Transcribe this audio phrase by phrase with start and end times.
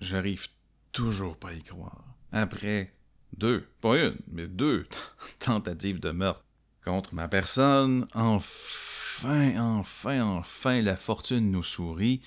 [0.00, 0.48] J'arrive
[0.92, 2.04] toujours pas à y croire.
[2.32, 2.92] Après
[3.36, 4.86] deux, pas une, mais deux
[5.38, 6.44] tentatives de meurtre
[6.84, 12.22] contre ma personne, enfin, enfin, enfin, la fortune nous sourit.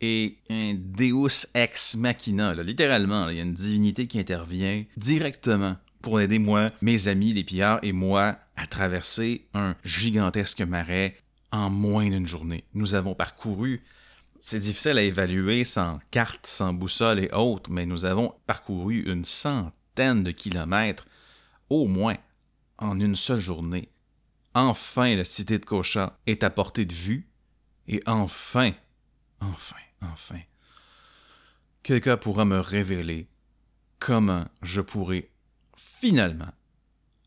[0.00, 6.20] Et un Deus ex machina, littéralement, il y a une divinité qui intervient directement pour
[6.20, 11.16] aider moi, mes amis, les pillards et moi à traverser un gigantesque marais
[11.52, 12.64] en moins d'une journée.
[12.74, 13.82] Nous avons parcouru,
[14.44, 19.24] c'est difficile à évaluer sans carte, sans boussole et autres, mais nous avons parcouru une
[19.24, 21.06] centaine de kilomètres,
[21.70, 22.16] au moins,
[22.76, 23.88] en une seule journée.
[24.54, 27.28] Enfin, la cité de Kocha est à portée de vue,
[27.86, 28.72] et enfin,
[29.40, 30.40] enfin, enfin,
[31.84, 33.28] quelqu'un pourra me révéler
[34.00, 35.30] comment je pourrai
[35.76, 36.52] finalement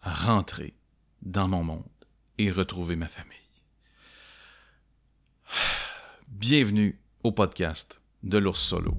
[0.02, 0.74] rentrer
[1.22, 1.84] dans mon monde
[2.38, 3.32] et retrouver ma famille.
[6.28, 8.94] Bienvenue au podcast de l'ours solo.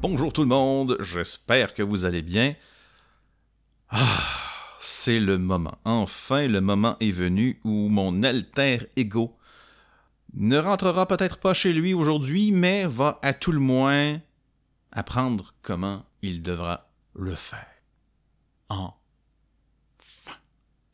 [0.00, 2.54] Bonjour tout le monde, j'espère que vous allez bien.
[3.90, 4.33] Ah,
[4.84, 5.78] c'est le moment.
[5.84, 9.36] Enfin, le moment est venu où mon alter ego
[10.34, 14.20] ne rentrera peut-être pas chez lui aujourd'hui, mais va à tout le moins
[14.92, 17.66] apprendre comment il devra le faire.
[18.68, 18.94] Enfin.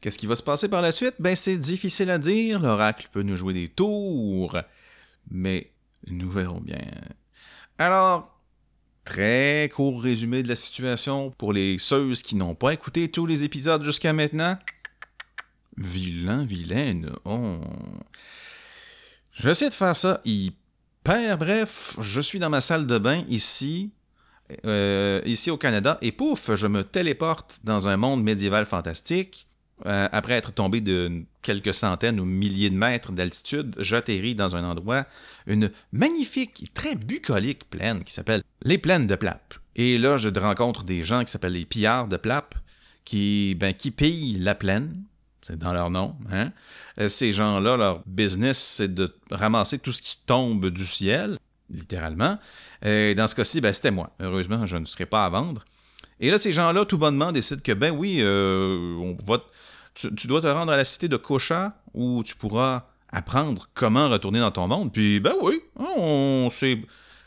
[0.00, 1.16] Qu'est-ce qui va se passer par la suite?
[1.18, 2.60] Ben, c'est difficile à dire.
[2.60, 4.56] L'oracle peut nous jouer des tours,
[5.30, 5.72] mais
[6.06, 6.78] nous verrons bien.
[7.76, 8.39] Alors,
[9.04, 13.42] Très court résumé de la situation pour les ceux qui n'ont pas écouté tous les
[13.42, 14.58] épisodes jusqu'à maintenant.
[15.76, 17.10] Vilain, vilaine.
[17.24, 17.60] Oh.
[19.32, 21.96] Je de faire ça hyper bref.
[22.00, 23.90] Je suis dans ma salle de bain ici,
[24.66, 29.46] euh, ici au Canada, et pouf, je me téléporte dans un monde médiéval fantastique.
[29.86, 34.64] Euh, après être tombé de quelques centaines ou milliers de mètres d'altitude, j'atterris dans un
[34.64, 35.06] endroit,
[35.46, 39.54] une magnifique, très bucolique plaine qui s'appelle les plaines de Plape.
[39.76, 42.54] Et là, je rencontre des gens qui s'appellent les pillards de Plape,
[43.04, 45.02] qui, ben, qui pillent la plaine.
[45.40, 46.14] C'est dans leur nom.
[46.30, 46.52] Hein?
[46.98, 51.38] Euh, ces gens-là, leur business, c'est de ramasser tout ce qui tombe du ciel,
[51.70, 52.38] littéralement.
[52.84, 54.10] Et dans ce cas-ci, ben, c'était moi.
[54.20, 55.64] Heureusement, je ne serai pas à vendre.
[56.20, 59.42] Et là, ces gens-là, tout bonnement, décident que, ben oui, euh, on va
[59.94, 64.40] tu, dois te rendre à la cité de Kocha où tu pourras apprendre comment retourner
[64.40, 64.92] dans ton monde.
[64.92, 66.80] Puis, ben oui, on s'est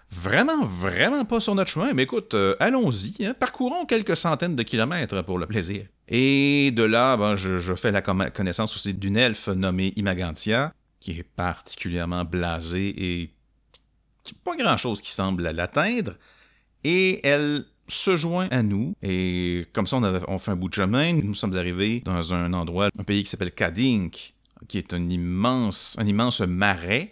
[0.09, 1.93] vraiment, vraiment pas sur notre chemin.
[1.93, 3.35] Mais écoute, euh, allons-y, hein.
[3.37, 5.85] parcourons quelques centaines de kilomètres pour le plaisir.
[6.07, 11.23] Et de là, ben, je, fais la connaissance aussi d'une elfe nommée Imagantia, qui est
[11.23, 13.33] particulièrement blasée et
[14.43, 16.13] pas grand-chose qui semble l'atteindre.
[16.83, 21.13] Et elle se joint à nous et comme ça on, fait un bout de chemin.
[21.13, 24.33] Nous sommes arrivés dans un endroit, un pays qui s'appelle Kadink,
[24.67, 27.11] qui est un immense, un immense marais.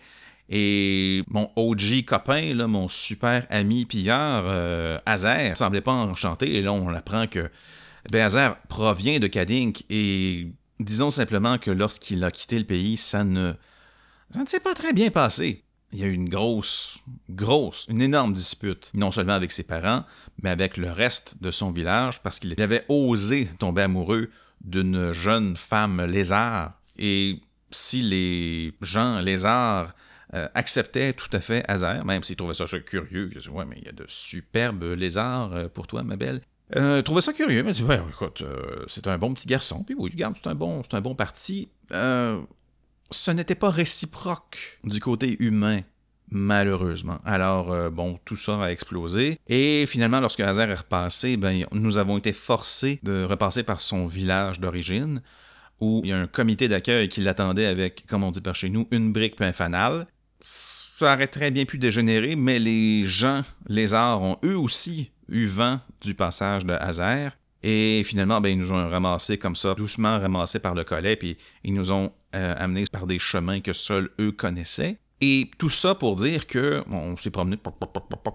[0.49, 4.97] Et mon OG copain, là, mon super ami pilleur, euh,
[5.53, 6.55] semblait pas enchanté.
[6.55, 7.49] Et là, on apprend que
[8.11, 9.85] ben, provient de Kadink.
[9.89, 10.47] Et
[10.79, 13.53] disons simplement que lorsqu'il a quitté le pays, ça ne,
[14.33, 18.01] ça ne s'est pas très bien passé il y a eu une grosse, grosse, une
[18.01, 20.05] énorme dispute, non seulement avec ses parents,
[20.41, 24.29] mais avec le reste de son village, parce qu'il avait osé tomber amoureux
[24.61, 26.79] d'une jeune femme lézard.
[26.97, 27.41] Et
[27.71, 29.93] si les gens lézards
[30.33, 33.77] euh, acceptaient tout à fait Hazer, même s'ils trouvaient ça, curieux, ils disaient, ouais, mais
[33.79, 36.41] il y a de superbes lézards euh, pour toi, ma belle.
[36.77, 39.95] Euh, trouvait ça curieux, mais dit, ouais, écoute, euh, c'est un bon petit garçon, puis
[39.97, 41.69] oui, regarde, c'est un bon, c'est un bon parti.
[43.11, 45.81] Ce n'était pas réciproque du côté humain,
[46.31, 47.19] malheureusement.
[47.25, 49.37] Alors, euh, bon, tout ça a explosé.
[49.47, 54.05] Et finalement, lorsque Hazer est repassé, ben, nous avons été forcés de repasser par son
[54.05, 55.21] village d'origine,
[55.79, 58.69] où il y a un comité d'accueil qui l'attendait avec, comme on dit par chez
[58.69, 60.07] nous, une brique puis un fanal.
[60.39, 65.45] Ça aurait très bien pu dégénérer, mais les gens, les arts, ont eux aussi eu
[65.45, 67.31] vent du passage de Hazer.
[67.63, 71.37] Et finalement, ben, ils nous ont ramassés comme ça, doucement ramassés par le collet, puis
[71.63, 74.97] ils nous ont euh, amenés par des chemins que seuls eux connaissaient.
[75.23, 77.55] Et tout ça pour dire que on s'est promené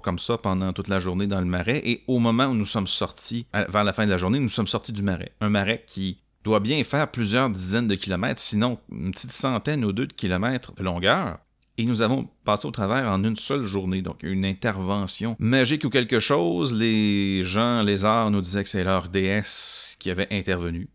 [0.02, 1.82] comme ça pendant toute la journée dans le marais.
[1.84, 4.68] Et au moment où nous sommes sortis, vers la fin de la journée, nous sommes
[4.68, 5.32] sortis du marais.
[5.40, 9.92] Un marais qui doit bien faire plusieurs dizaines de kilomètres, sinon une petite centaine ou
[9.92, 11.38] deux de kilomètres de longueur.
[11.78, 15.90] Et nous avons passé au travers en une seule journée, donc une intervention magique ou
[15.90, 16.74] quelque chose.
[16.74, 20.88] Les gens, les arts nous disaient que c'est leur déesse qui avait intervenu.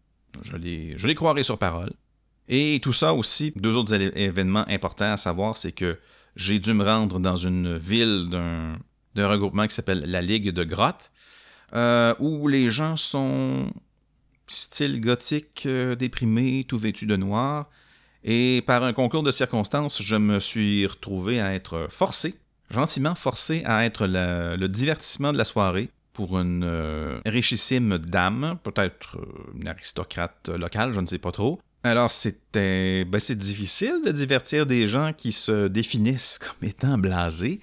[0.44, 1.92] Je les, je les croirais sur parole.
[2.48, 6.00] Et tout ça aussi, deux autres événements importants à savoir, c'est que
[6.36, 11.12] j'ai dû me rendre dans une ville d'un regroupement qui s'appelle la Ligue de Grottes,
[11.74, 13.72] euh, où les gens sont
[14.48, 17.70] style gothique, euh, déprimé, tout vêtu de noir.
[18.24, 22.36] Et par un concours de circonstances, je me suis retrouvé à être forcé,
[22.70, 29.18] gentiment forcé à être le divertissement de la soirée pour une euh, richissime dame, peut-être
[29.60, 31.60] une aristocrate locale, je ne sais pas trop.
[31.84, 37.60] Alors c'était ben, c'est difficile de divertir des gens qui se définissent comme étant blasés.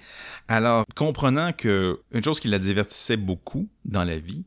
[0.47, 4.43] Alors comprenant que une chose qui la divertissait beaucoup dans la vie,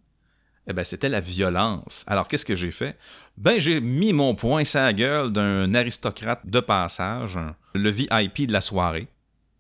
[0.67, 2.05] eh ben, c'était la violence.
[2.07, 2.97] Alors qu'est-ce que j'ai fait?
[3.37, 7.39] Ben j'ai mis mon poing sur la gueule d'un aristocrate de passage,
[7.75, 9.09] le VIP de la soirée,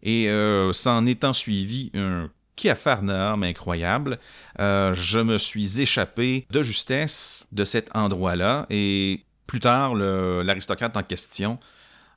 [0.03, 4.19] et euh, s'en étant suivi un qui a farnarme incroyable.
[4.61, 11.03] Euh, je me suis échappé de justesse de cet endroit-là et plus tard, l'aristocrate en
[11.03, 11.59] question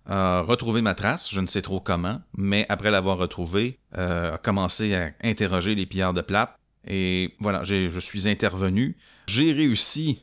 [0.07, 4.37] a retrouvé ma trace, je ne sais trop comment, mais après l'avoir retrouvé, euh, a
[4.37, 6.57] commencé à interroger les pillards de plate.
[6.87, 8.95] Et voilà, je suis intervenu.
[9.27, 10.21] J'ai réussi,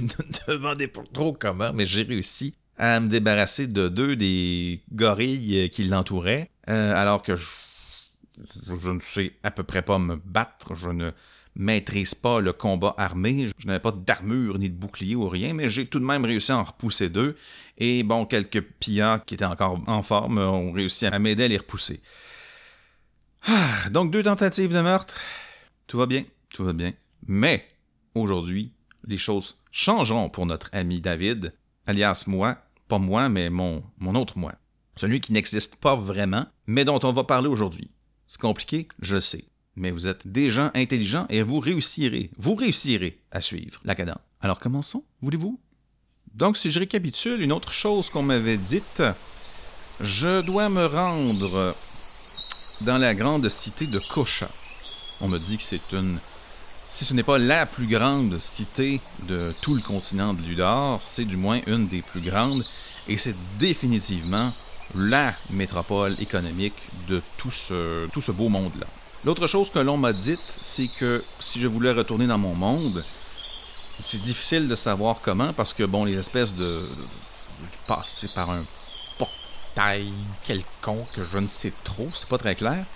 [0.00, 0.08] ne
[0.54, 5.84] demandez pas trop comment, mais j'ai réussi à me débarrasser de deux des gorilles qui
[5.84, 11.10] l'entouraient, euh, alors que je, ne sais à peu près pas me battre, je ne
[11.56, 13.48] maîtrise pas le combat armé.
[13.58, 16.52] Je n'avais pas d'armure ni de bouclier ou rien, mais j'ai tout de même réussi
[16.52, 17.36] à en repousser deux.
[17.78, 21.58] Et bon, quelques pillards qui étaient encore en forme ont réussi à m'aider à les
[21.58, 22.00] repousser.
[23.46, 25.14] Ah, donc deux tentatives de meurtre.
[25.88, 26.92] Tout va bien, tout va bien.
[27.26, 27.66] Mais
[28.14, 28.72] aujourd'hui,
[29.08, 31.52] les choses changeront pour notre ami David,
[31.86, 34.54] alias moi, pas moi, mais mon, mon autre moi.
[34.94, 37.90] Celui qui n'existe pas vraiment, mais dont on va parler aujourd'hui.
[38.28, 39.44] C'est compliqué, je sais
[39.78, 44.18] mais vous êtes des gens intelligents et vous réussirez, vous réussirez à suivre la cadence.
[44.40, 45.58] Alors commençons, voulez-vous?
[46.34, 49.02] Donc si je récapitule, une autre chose qu'on m'avait dite,
[50.00, 51.74] je dois me rendre
[52.80, 54.50] dans la grande cité de Kocha.
[55.20, 56.18] On me dit que c'est une...
[56.88, 61.26] Si ce n'est pas la plus grande cité de tout le continent de Ludor, c'est
[61.26, 62.64] du moins une des plus grandes,
[63.08, 64.52] et c'est définitivement
[64.94, 68.86] la métropole économique de tout ce, tout ce beau monde-là.
[69.24, 73.04] L'autre chose que l'on m'a dite, c'est que si je voulais retourner dans mon monde,
[73.98, 76.88] c'est difficile de savoir comment parce que, bon, les espèces de.
[77.86, 78.64] passer par un
[79.18, 80.12] portail
[80.44, 82.86] quelconque, je ne sais trop, c'est pas très clair.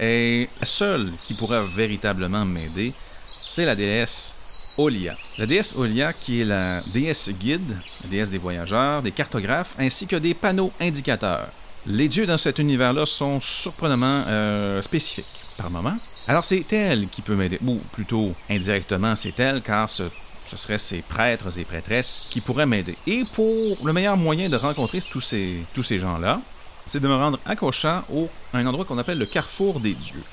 [0.00, 2.94] Et la seule qui pourrait véritablement m'aider,
[3.38, 4.34] c'est la déesse
[4.78, 5.14] Olia.
[5.36, 10.06] La déesse Olia qui est la déesse guide, la déesse des voyageurs, des cartographes, ainsi
[10.06, 11.48] que des panneaux indicateurs.
[11.84, 15.26] Les dieux dans cet univers-là sont surprenamment euh, spécifiques
[15.58, 15.94] par moment.
[16.26, 20.04] Alors c'est elle qui peut m'aider, ou plutôt indirectement c'est elle, car ce,
[20.46, 22.96] ce seraient ces prêtres et prêtresses qui pourraient m'aider.
[23.06, 26.40] Et pour le meilleur moyen de rencontrer tous ces, tous ces gens-là,
[26.86, 29.94] c'est de me rendre à Cochin, au, à un endroit qu'on appelle le Carrefour des
[29.94, 30.24] Dieux.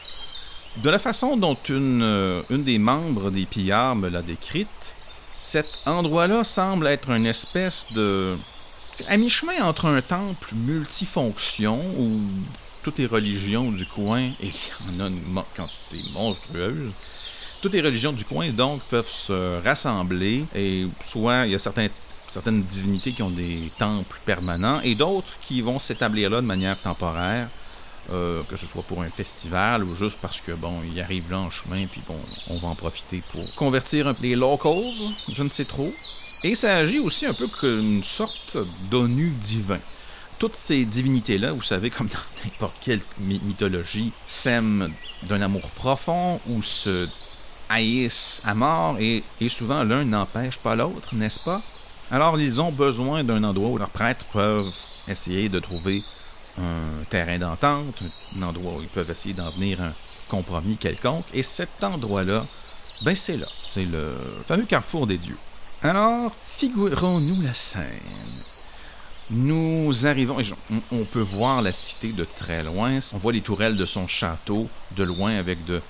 [0.77, 4.95] De la façon dont une, euh, une des membres des pillards me l'a décrite,
[5.37, 8.37] cet endroit-là semble être une espèce de...
[9.07, 12.19] à mi-chemin entre un temple multifonction ou
[12.83, 16.93] toutes les religions du coin, et il y en a une quantité monstrueuse,
[17.61, 21.87] toutes les religions du coin, donc, peuvent se rassembler, et soit il y a certains,
[22.37, 26.79] certaines divinités qui ont des temples permanents, et d'autres qui vont s'établir là de manière
[26.79, 27.49] temporaire,
[28.11, 31.39] euh, que ce soit pour un festival ou juste parce que, bon, ils arrivent là
[31.39, 34.93] en chemin, puis bon, on va en profiter pour convertir les locals,
[35.33, 35.91] je ne sais trop.
[36.43, 38.57] Et ça agit aussi un peu comme une sorte
[38.91, 39.79] d'ONU divin
[40.37, 46.61] toutes ces divinités-là, vous savez, comme dans n'importe quelle mythologie, s'aiment d'un amour profond ou
[46.61, 47.07] se
[47.67, 51.63] haïssent à mort et, souvent l'un n'empêche pas l'autre, n'est-ce pas?
[52.09, 54.73] Alors ils ont besoin d'un endroit où leurs prêtres peuvent
[55.07, 56.03] essayer de trouver
[56.57, 58.01] un terrain d'entente,
[58.37, 59.93] un endroit où ils peuvent essayer d'en venir un
[60.29, 61.25] compromis quelconque.
[61.33, 62.45] Et cet endroit-là,
[63.03, 65.37] ben c'est là, c'est le fameux carrefour des dieux.
[65.83, 67.83] Alors, figurons-nous la scène.
[69.29, 70.45] Nous arrivons, et
[70.91, 72.99] on, peut voir la cité de très loin.
[73.13, 75.81] On voit les tourelles de son château de loin avec de,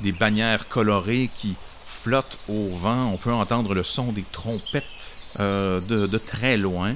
[0.00, 1.54] des bannières colorées qui
[1.86, 3.12] flottent au vent.
[3.12, 6.94] On peut entendre le son des trompettes euh, de, très loin.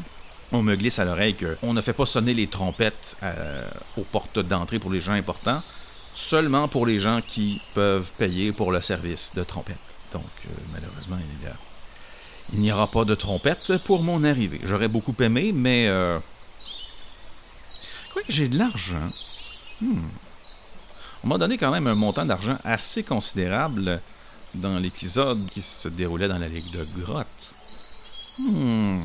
[0.53, 4.39] On me glisse à l'oreille qu'on ne fait pas sonner les trompettes euh, aux portes
[4.39, 5.63] d'entrée pour les gens importants,
[6.15, 9.77] seulement pour les gens qui peuvent payer pour le service de trompette.
[10.13, 11.19] Donc, euh, malheureusement,
[12.53, 14.61] il n'y aura pas de trompette pour mon arrivée.
[14.63, 15.91] J'aurais beaucoup aimé, mais...
[18.13, 19.11] Quoi que j'ai de l'argent.
[19.81, 20.09] Hmm.
[21.25, 24.01] On m'a donné quand même un montant d'argent assez considérable
[24.55, 27.27] dans l'épisode qui se déroulait dans la Ligue de Grotte.
[28.39, 29.03] Hmm.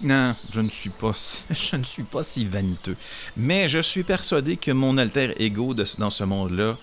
[0.00, 1.12] Non, je ne suis pas,
[1.50, 2.96] je ne suis pas si vaniteux.
[3.36, 6.76] Mais je suis persuadé que mon alter ego de, dans ce monde-là,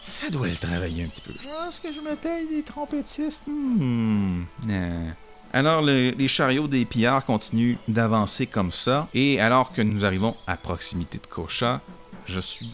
[0.00, 1.32] ça doit le travailler un petit peu.
[1.32, 3.46] Est-ce que je me paye des trompettistes?
[3.46, 5.08] Hmm, non.
[5.52, 10.56] Alors, les chariots des pillards continuent d'avancer comme ça, et alors que nous arrivons à
[10.56, 11.80] proximité de Kocha,
[12.26, 12.72] je suis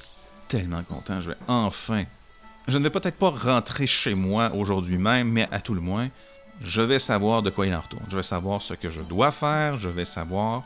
[0.48, 1.20] tellement content.
[1.20, 2.04] Je vais enfin.
[2.68, 6.08] Je ne vais peut-être pas rentrer chez moi aujourd'hui même, mais à tout le moins,
[6.60, 8.04] je vais savoir de quoi il en retourne.
[8.10, 9.76] Je vais savoir ce que je dois faire.
[9.76, 10.62] Je vais savoir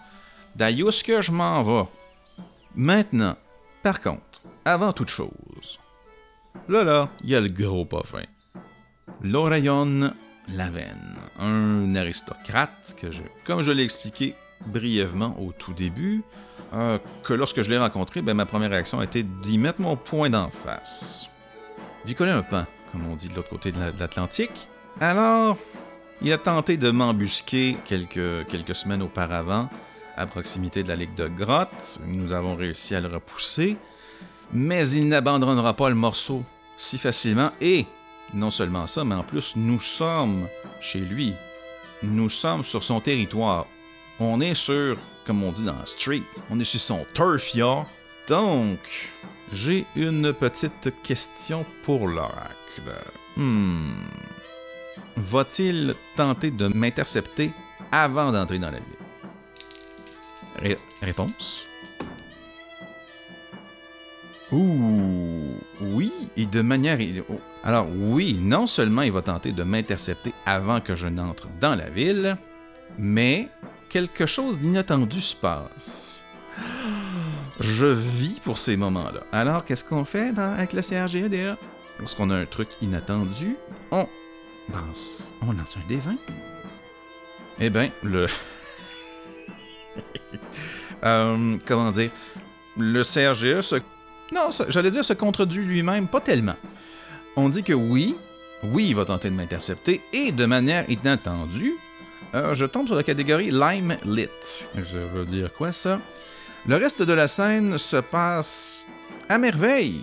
[0.55, 1.88] d'ailleurs ce que je m'en vais.
[2.75, 3.37] Maintenant,
[3.83, 5.78] par contre, avant toute chose,
[6.69, 8.25] là là, il y a le gros parfum.
[9.23, 10.12] L'Orayon
[10.49, 14.35] Laven, un aristocrate que je, comme je l'ai expliqué
[14.66, 16.23] brièvement au tout début,
[16.75, 19.97] euh, que lorsque je l'ai rencontré, ben, ma première réaction a été d'y mettre mon
[19.97, 21.31] point d'en face.
[22.05, 24.69] D'y coller un pain, comme on dit de l'autre côté de l'Atlantique.
[25.00, 25.59] Alors,
[26.23, 29.69] il a tenté de m'embusquer quelques, quelques semaines auparavant
[30.17, 32.00] à proximité de la Ligue de Grotte.
[32.07, 33.76] Nous avons réussi à le repousser.
[34.53, 36.43] Mais il n'abandonnera pas le morceau
[36.79, 37.50] si facilement.
[37.61, 37.85] Et
[38.33, 40.49] non seulement ça, mais en plus, nous sommes
[40.81, 41.35] chez lui.
[42.03, 43.67] Nous sommes sur son territoire.
[44.19, 47.55] On est sur, comme on dit dans la street, on est sur son turf
[48.29, 48.79] Donc,
[49.53, 52.95] j'ai une petite question pour l'oracle.
[53.37, 53.91] Hmm
[55.16, 57.50] va-t-il tenter de m'intercepter
[57.92, 60.76] avant d'entrer dans la ville?
[61.02, 61.66] réponse.
[64.52, 66.99] Ouh, oui, et de manière...
[67.28, 71.75] Oh, alors oui, non seulement il va tenter de m'intercepter avant que je n'entre dans
[71.75, 72.37] la ville,
[72.99, 73.49] mais
[73.88, 76.12] quelque chose d'inattendu se passe.
[77.61, 79.23] Je vis pour ces moments-là.
[79.32, 81.56] Alors, qu'est-ce qu'on fait avec le CRGEDA?
[81.99, 83.56] Lorsqu'on a un truc inattendu,
[83.90, 84.06] on
[84.73, 86.16] on lance un des 20
[87.61, 88.26] Eh bien, le.
[91.04, 92.11] Euh, comment dire?
[92.78, 93.76] Le CRGE se.
[94.32, 96.56] Non, j'allais dire se contredit lui-même, pas tellement.
[97.37, 98.16] On dit que oui,
[98.64, 101.75] oui, il va tenter de m'intercepter, et de manière inattendue,
[102.35, 104.28] euh, je tombe sur la catégorie Lime Lit.
[104.75, 106.00] Je veux dire quoi ça?
[106.66, 108.88] Le reste de la scène se passe
[109.28, 110.02] à merveille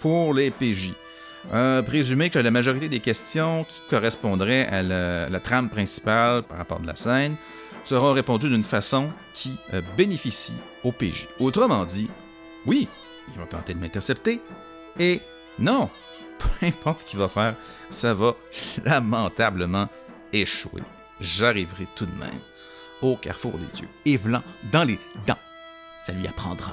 [0.00, 0.92] pour les PJ.
[1.86, 6.86] Présumer que la majorité des questions qui correspondraient à la, trame principale par rapport de
[6.86, 7.36] la scène
[7.84, 11.26] seront répondues d'une façon qui euh, bénéficie au PJ.
[11.40, 12.08] Autrement dit,
[12.66, 12.88] oui,
[13.28, 14.40] ils vont tenter de m'intercepter,
[14.98, 15.20] et
[15.58, 15.90] non,
[16.38, 17.54] peu importe ce qu'il va faire,
[17.90, 18.34] ça va
[18.84, 19.88] lamentablement
[20.32, 20.82] échouer.
[21.20, 22.40] J'arriverai tout de même
[23.00, 25.38] au carrefour des dieux, et vlan dans les dents.
[26.04, 26.72] Ça lui apprendra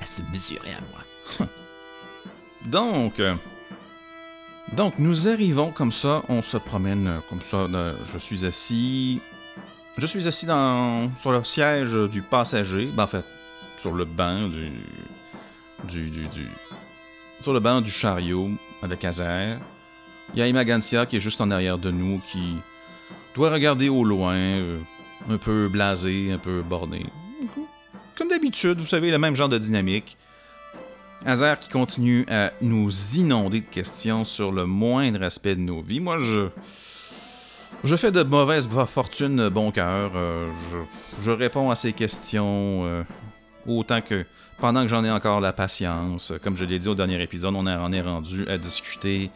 [0.00, 1.48] à se mesurer à moi.
[2.66, 3.34] Donc, euh,
[4.76, 7.68] donc, nous arrivons comme ça, on se promène euh, comme ça.
[8.04, 9.20] je suis assis.
[9.96, 12.86] Je suis assis dans, sur le siège du passager.
[12.86, 13.24] Ben, en fait,
[13.80, 14.70] sur le banc du.
[15.88, 16.46] du, du,
[17.42, 18.50] sur le banc du chariot
[18.82, 19.58] avec Azer.
[20.32, 22.56] Il y a Imagancia qui est juste en arrière de nous qui
[23.34, 24.78] doit regarder au loin, euh,
[25.30, 27.06] un peu blasé, un peu borné.
[28.16, 30.16] Comme d'habitude, vous savez, le même genre de dynamique.
[31.26, 36.00] Hazard qui continue à nous inonder de questions sur le moindre aspect de nos vies.
[36.00, 36.48] Moi, je.
[37.82, 40.12] Je fais de mauvaise fortune bon cœur.
[40.14, 40.50] Euh,
[41.20, 43.02] je, réponds à ces questions euh,
[43.66, 44.24] autant que
[44.58, 46.32] pendant que j'en ai encore la patience.
[46.42, 49.30] Comme je l'ai dit au dernier épisode, on en est rendu à discuter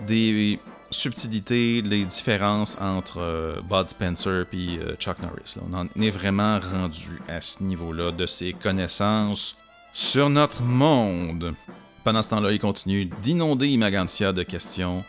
[0.00, 0.58] des
[0.90, 5.54] subtilités, les différences entre euh, Bud Spencer et Chuck Norris.
[5.70, 9.56] On en est vraiment rendu à ce niveau-là de ses connaissances
[9.96, 11.54] sur notre monde.
[12.04, 15.02] Pendant ce temps-là, il continue d'inonder Imagantia de questions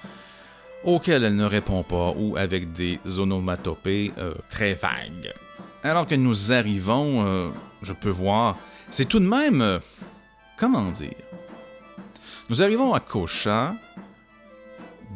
[0.85, 5.33] auxquelles elle ne répond pas ou avec des onomatopées euh, très vagues.
[5.83, 7.49] Alors que nous arrivons, euh,
[7.81, 8.57] je peux voir,
[8.89, 9.61] c'est tout de même...
[9.61, 9.79] Euh,
[10.57, 11.11] comment dire?
[12.49, 13.75] Nous arrivons à Kocha.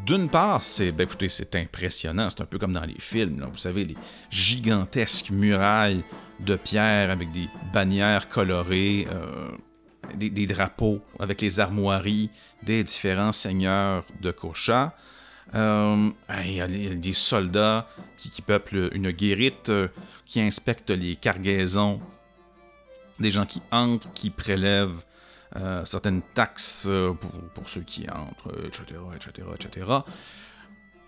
[0.06, 3.60] D'une part, c'est ben écoutez, c'est impressionnant, c'est un peu comme dans les films, vous
[3.60, 3.98] savez, les
[4.32, 6.04] gigantesques murailles
[6.42, 9.52] de pierre avec des bannières colorées, euh,
[10.16, 12.30] des, drapeaux avec les armoiries
[12.64, 14.96] des différents seigneurs de Kocha.
[15.54, 16.10] Euh,
[16.44, 19.88] il y a des soldats qui, peuplent une guérite, euh,
[20.26, 22.02] qui inspectent les cargaisons,
[23.20, 25.06] des gens qui entrent, qui prélèvent
[25.84, 26.88] certaines taxes
[27.54, 29.86] pour, ceux qui entrent, etc., etc., etc.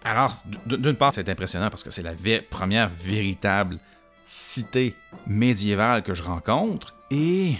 [0.04, 0.34] Alors,
[0.66, 2.12] d'une part, c'est impressionnant parce que c'est la
[2.50, 3.80] première véritable
[4.26, 4.96] cité
[5.28, 6.96] médiévale que je rencontre.
[7.12, 7.56] Et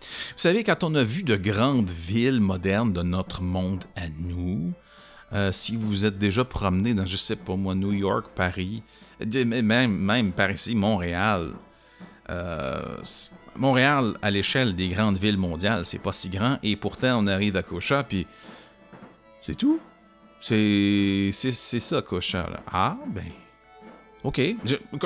[0.00, 4.72] vous savez, quand on a vu de grandes villes modernes de notre monde à nous,
[5.32, 8.84] Euh, si vous êtes déjà promené dans, je sais pas moi, New York, Paris,
[9.20, 11.50] même, même par ici, Montréal.
[12.30, 12.96] Euh,
[13.56, 17.56] Montréal, à l'échelle des grandes villes mondiales, c'est pas si grand, et pourtant on arrive
[17.56, 18.24] à Cocha, puis
[19.40, 19.80] c'est tout.
[20.40, 22.48] C'est ça, Cocha.
[22.70, 23.24] Ah, ben.
[24.24, 24.40] Ok.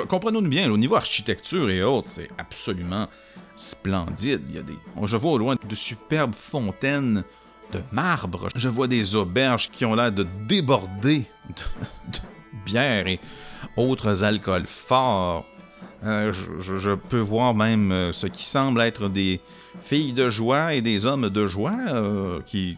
[0.07, 3.07] Comprenons-nous bien, au niveau architecture et autres, c'est absolument
[3.55, 4.41] splendide.
[4.49, 4.77] Il y a des.
[5.03, 7.23] Je vois au loin de superbes fontaines
[7.71, 8.49] de marbre.
[8.55, 12.19] Je vois des auberges qui ont l'air de déborder de,
[12.65, 13.19] bière et
[13.77, 15.45] autres alcools forts.
[16.03, 19.39] Euh, je, peux voir même euh, ce qui semble être des
[19.83, 22.75] filles de joie et des hommes de joie euh, qui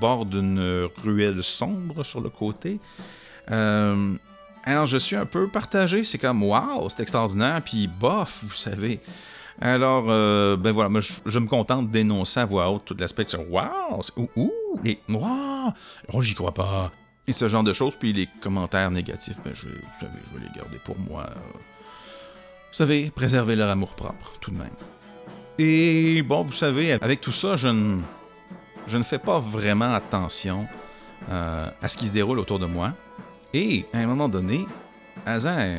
[0.00, 2.80] bordent une ruelle sombre sur le côté.
[4.64, 9.00] Alors je suis un peu partagé, c'est comme waouh, c'est extraordinaire, puis bof, vous savez.
[9.60, 13.36] Alors, euh, ben voilà, moi, je, me contente d'énoncer à voix haute tout l'aspect de
[13.36, 14.00] Waouh!
[14.16, 14.28] Ouh!
[14.36, 14.52] ouh
[14.84, 15.72] et Waouh!
[16.12, 16.90] Oh, j'y crois pas!
[17.26, 20.44] Et ce genre de choses, puis les commentaires négatifs, ben, je, vous savez, je vais
[20.44, 21.26] les garder pour moi.
[22.74, 24.74] Vous savez, préserver leur amour-propre, tout de même.
[25.58, 28.00] Et bon, vous savez, avec tout ça, je ne,
[28.88, 30.66] je ne fais pas vraiment attention
[31.30, 32.92] euh, à ce qui se déroule autour de moi.
[33.54, 34.66] Et à un moment donné,
[35.24, 35.78] Hazard,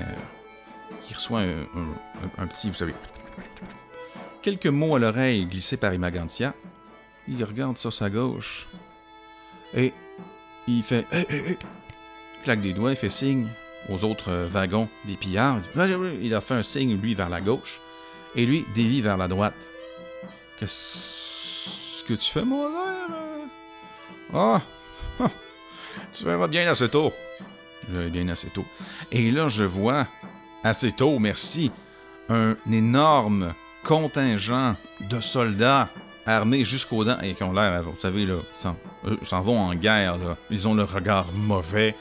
[1.01, 1.41] qui reçoit
[2.37, 2.93] un petit, vous savez,
[4.45, 6.53] Quelques mots à l'oreille glissés par Imagantia.
[7.27, 8.67] Il regarde sur sa gauche.
[9.73, 9.91] Et
[10.67, 11.03] il fait.
[12.43, 13.47] Claque des doigts, il fait signe
[13.89, 15.57] aux autres euh, wagons des pillards.
[16.21, 17.81] Il a fait un signe, lui, vers la gauche.
[18.35, 19.55] Et lui, dévie vers la droite.
[20.59, 23.17] Qu'est-ce que tu fais, mon verre?
[24.31, 24.61] Ah!
[26.13, 27.11] Tu vas bien assez tôt.
[27.91, 28.65] Je assez tôt.
[29.11, 30.07] Et là, je vois,
[30.63, 31.71] assez tôt, merci,
[32.29, 34.75] un énorme contingent
[35.09, 35.89] de soldats
[36.25, 38.37] armés jusqu'aux dents et qui ont l'air, vous savez, là,
[39.21, 40.17] s'en vont en guerre.
[40.49, 41.95] Ils ont le regard mauvais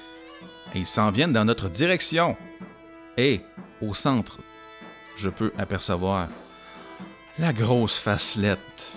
[0.74, 2.36] et ils s'en viennent dans notre direction.
[3.16, 3.42] Et
[3.82, 4.38] au centre,
[5.16, 6.28] je peux apercevoir
[7.38, 8.96] la grosse facelette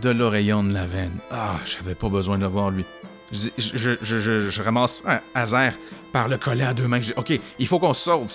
[0.00, 1.18] de l'oreillon de la veine.
[1.30, 2.84] Ah, j'avais pas besoin de le voir, lui.
[3.32, 5.72] Je, je, ramasse un hasard
[6.14, 7.00] par le collet à deux mains.
[7.16, 8.30] ok, il faut qu'on se sauve.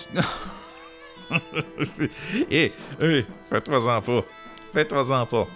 [2.50, 4.22] Hé, hé, fais-toi-en pas.
[4.74, 5.48] Fais-toi-en pas.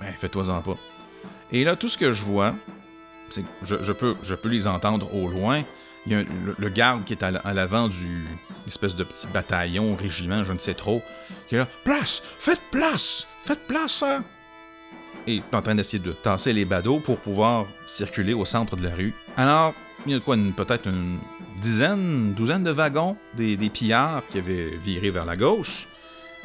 [0.00, 0.76] Ben, fais-toi-en pas.
[1.52, 2.52] Et là, tout ce que je vois,
[3.30, 5.62] c'est que je, peux, je peux les entendre au loin.
[6.06, 6.24] Il y a
[6.58, 8.26] le, garde qui est à, l'avant du
[8.66, 11.00] espèce de petit bataillon, régiment, je ne sais trop,
[11.48, 11.68] qui est là.
[11.84, 12.24] Place!
[12.40, 13.28] Faites place!
[13.44, 14.24] Faites place, hein!
[15.28, 18.82] Et est en train d'essayer de tasser les badauds pour pouvoir circuler au centre de
[18.82, 19.14] la rue.
[19.36, 19.74] Alors,
[20.06, 21.18] il y a peut-être une
[21.60, 25.88] dizaine, douzaine de wagons, des, pillards qui avaient viré vers la gauche.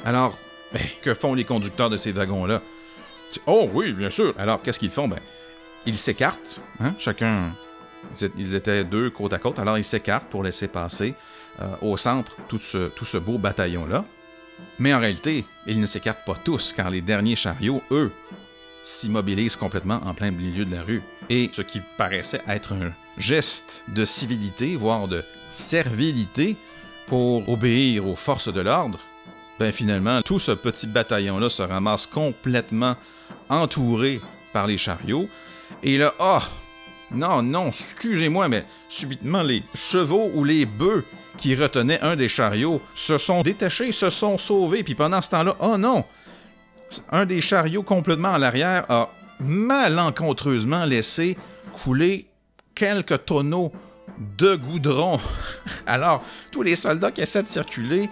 [0.06, 0.38] Alors,
[0.74, 2.62] ben, que font les conducteurs de ces wagons-là?
[3.45, 4.34] Oh oui, bien sûr.
[4.38, 5.08] Alors, qu'est-ce qu'ils font?
[5.08, 5.19] Ben,
[5.86, 6.93] ils s'écartent, hein?
[7.00, 7.54] chacun...
[8.36, 11.13] Ils étaient deux côte à côte, alors ils s'écartent pour laisser passer
[11.62, 14.06] euh, au centre tout ce, tout ce beau bataillon-là.
[14.80, 18.12] Mais en réalité, ils ne s'écartent pas tous, car les derniers chariots, eux,
[18.84, 21.04] s'immobilisent complètement en plein milieu de la rue.
[21.31, 26.57] Et ce qui paraissait être un geste de civilité, voire de servilité,
[27.07, 28.99] pour obéir aux forces de l'ordre,
[29.57, 32.97] ben finalement, tout ce petit bataillon-là se ramasse complètement
[33.47, 34.19] entouré
[34.51, 35.29] par les chariots.
[35.83, 36.39] Et là, oh,
[37.11, 41.05] non, non, excusez-moi, mais subitement, les chevaux ou les bœufs
[41.37, 45.55] qui retenaient un des chariots se sont détachés, se sont sauvés, puis pendant ce temps-là,
[45.61, 46.03] oh non,
[47.09, 49.09] un des chariots complètement à l'arrière a
[49.41, 51.38] malencontreusement laissé
[51.73, 52.27] couler
[52.75, 53.71] quelques tonneaux
[54.38, 55.19] de goudron.
[55.86, 58.10] Alors, tous les soldats qui essaient de circuler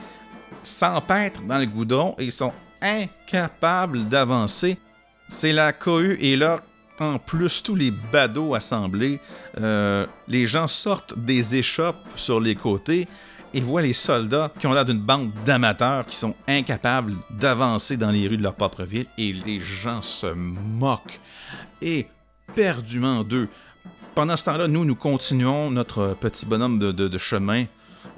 [0.64, 4.78] s'empêtrent dans le goudron et sont incapables d'avancer.
[5.30, 6.62] C'est la cohue et là,
[7.00, 9.20] en plus, tous les badauds assemblés,
[9.60, 13.08] euh, les gens sortent des échoppes sur les côtés
[13.54, 18.12] et voient les soldats qui ont l'air d'une bande d'amateurs qui sont incapables d'avancer dans
[18.12, 21.20] les rues de leur propre ville et les gens se moquent
[21.82, 22.08] et
[22.56, 23.50] perdument d'eux
[24.20, 27.64] pendant ce temps-là, nous, nous continuons notre petit bonhomme de, chemin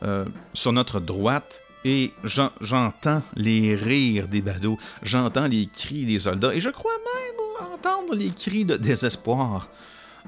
[0.01, 6.55] euh, sur notre droite et j'entends les rires des badauds, j'entends les cris des soldats
[6.55, 9.69] et je crois même entendre les cris de désespoir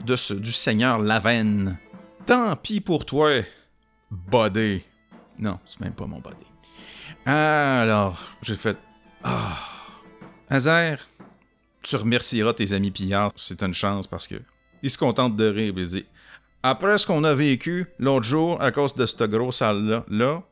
[0.05, 1.79] de ce, du seigneur Lavenne.
[2.27, 3.31] Tant pis pour toi,
[4.11, 4.83] body.
[5.39, 6.35] Non, c'est même pas mon body.
[7.25, 8.77] Alors, j'ai fait.
[9.23, 9.57] Ah.
[10.49, 10.97] Hazer,
[11.81, 14.35] tu remercieras tes amis pillards, c'est une chance parce que
[14.83, 15.73] il se contente de rire.
[15.75, 16.05] Il dit
[16.61, 20.43] Après ce qu'on a vécu l'autre jour à cause de cette grosse salle-là, là,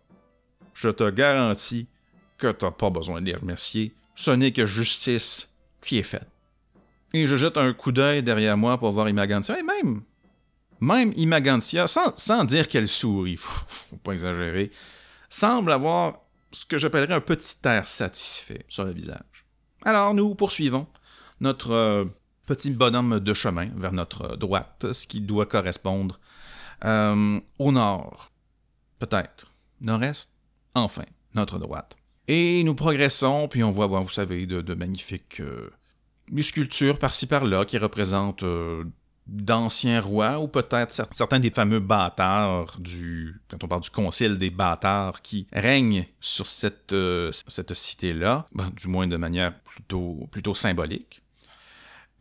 [0.74, 1.88] je te garantis
[2.38, 3.94] que t'as pas besoin de les remercier.
[4.16, 6.28] Ce n'est que justice qui est faite.
[7.14, 9.60] Et je jette un coup d'œil derrière moi pour voir Imagantia.
[9.60, 10.02] Et même,
[10.82, 14.72] même Imagantia, sans, dire qu'elle sourit, faut, faut pas exagérer,
[15.30, 16.20] semble avoir
[16.52, 19.46] ce que j'appellerais un petit air satisfait sur le visage.
[19.84, 20.88] Alors nous poursuivons
[21.40, 22.06] notre euh,
[22.46, 26.20] petit bonhomme de chemin vers notre droite, ce qui doit correspondre
[26.84, 28.32] euh, au nord,
[29.00, 29.48] peut-être,
[29.80, 30.34] nord-est,
[30.76, 31.96] enfin, notre droite.
[32.28, 35.70] Et nous progressons, puis on voit, bon, vous savez, de, magnifiques euh,
[36.42, 38.44] sculptures par-ci par-là qui représentent
[39.28, 44.50] d'anciens rois ou peut-être certains des fameux bâtards du quand on parle du concile des
[44.50, 50.54] bâtards qui règnent sur cette, euh, cette cité-là, ben, du moins de manière plutôt, plutôt
[50.54, 51.22] symbolique.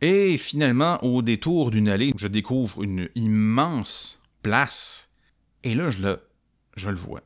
[0.01, 5.09] Et finalement, au détour d'une allée, je découvre une immense place.
[5.63, 6.19] Et là, je le,
[6.75, 7.21] je le vois.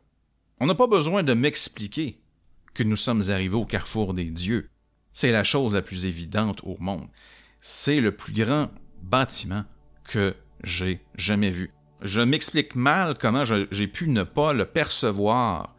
[0.59, 2.19] On n'a pas besoin de m'expliquer
[2.73, 4.69] que nous sommes arrivés au carrefour des dieux.
[5.13, 7.07] C'est la chose la plus évidente au monde.
[7.61, 8.69] C'est le plus grand
[9.09, 9.63] bâtiment
[10.03, 11.71] que j'ai jamais vu.
[12.01, 15.75] Je m'explique mal comment j'ai pu ne pas le percevoir,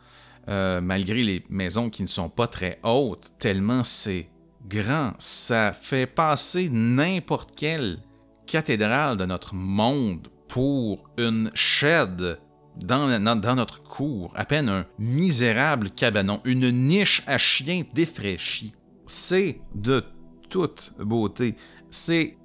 [0.48, 4.28] euh, malgré les maisons qui ne sont pas très hautes, tellement c'est
[4.68, 5.12] grand.
[5.18, 7.98] Ça fait passer n'importe quelle
[8.46, 12.38] cathédrale de notre monde pour une shed
[12.76, 18.72] dans, notre cour, à peine un misérable cabanon, une niche à chien défraîchie.
[19.06, 20.04] C'est de
[20.50, 21.56] toute beauté.
[21.90, 22.36] C'est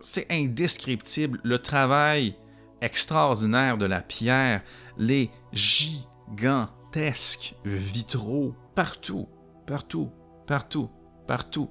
[0.00, 2.36] c'est indescriptible le travail
[2.80, 4.62] extraordinaire de la pierre,
[4.96, 9.28] les gigantesques vitraux partout,
[9.66, 10.10] partout,
[10.46, 10.90] partout,
[11.26, 11.70] partout.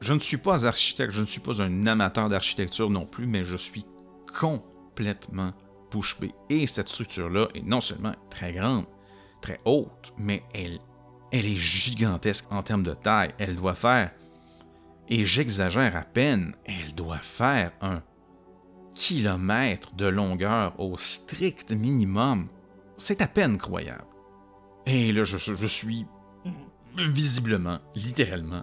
[0.00, 3.44] Je ne suis pas architecte, je ne suis pas un amateur d'architecture non plus, mais
[3.44, 3.84] je suis
[4.38, 5.52] complètement
[5.90, 6.32] bouche bée.
[6.48, 8.86] Et cette structure-là est non seulement très grande,
[9.42, 10.78] très haute, mais elle,
[11.32, 13.34] elle est gigantesque en termes de taille.
[13.38, 14.12] Elle doit faire
[15.10, 18.00] et j'exagère à peine, elle doit faire un
[18.94, 22.48] kilomètre de longueur au strict minimum.
[22.96, 24.04] C'est à peine croyable.
[24.86, 26.06] Et là, je, suis
[26.96, 28.62] visiblement, littéralement,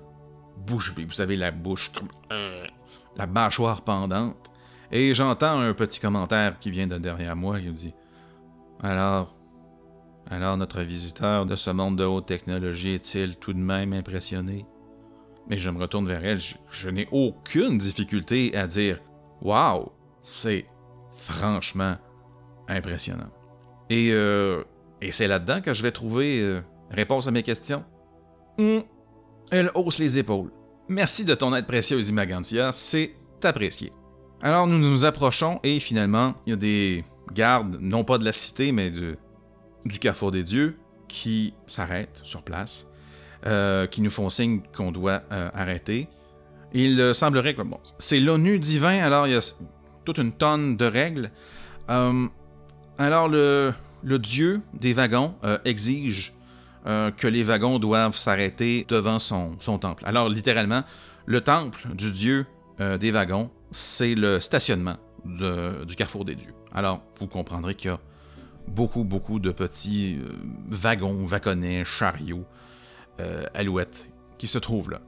[0.66, 1.04] bouche bée.
[1.04, 1.92] Vous savez, la bouche,
[2.30, 4.52] la mâchoire pendante.
[4.90, 7.60] Et j'entends un petit commentaire qui vient de derrière moi.
[7.60, 7.94] Il dit
[8.82, 9.36] Alors,
[10.30, 14.66] alors notre visiteur de ce monde de haute technologie est-il tout de même impressionné
[15.50, 19.00] mais je me retourne vers elle, je, n'ai aucune difficulté à dire
[19.42, 19.92] Waouh,
[20.24, 20.66] c'est
[21.14, 21.96] franchement
[22.68, 23.30] impressionnant.
[23.90, 24.64] Et, euh,
[25.12, 27.84] c'est là-dedans que je vais trouver euh, réponse à mes questions.
[28.58, 28.84] Hum,
[29.52, 30.52] elle hausse les épaules.
[30.90, 33.92] Merci de ton aide précieuse, Imagantia, c'est apprécié.
[34.42, 38.32] Alors nous nous approchons et finalement, il y a des gardes, non pas de la
[38.32, 39.18] cité, mais de,
[39.86, 42.88] du Carrefour des Dieux, qui s'arrêtent sur place
[43.48, 46.10] euh, qui nous font signe qu'on doit euh, arrêter.
[46.74, 49.54] Il euh, semblerait que bon, c'est l'ONU divin, alors il y a
[50.04, 51.32] toute une tonne de règles.
[51.88, 55.34] alors le, dieu des wagons
[55.64, 56.34] exige
[56.86, 60.04] que les wagons doivent s'arrêter devant son, son, temple.
[60.06, 60.84] Alors littéralement,
[61.26, 62.46] le temple du dieu
[62.80, 66.54] des wagons, c'est le stationnement du carrefour des dieux.
[66.74, 68.00] Alors vous comprendrez qu'il y a
[68.68, 70.20] beaucoup, beaucoup de petits
[70.70, 72.46] wagons, wagonnets, chariots
[73.20, 75.02] euh, Alouette qui se trouve là.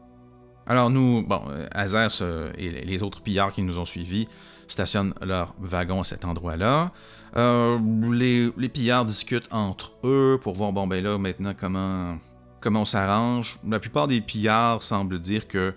[0.65, 1.41] Alors nous, bon,
[1.71, 2.09] Azer
[2.57, 4.27] et les autres pillards qui nous ont suivis
[4.67, 6.91] stationnent leur wagon à cet endroit-là.
[7.35, 7.79] Euh,
[8.11, 12.17] les, les, pillards discutent entre eux pour voir, bon, ben là, maintenant, comment,
[12.59, 13.59] comment on s'arrange.
[13.67, 15.73] La plupart des pillards semblent dire que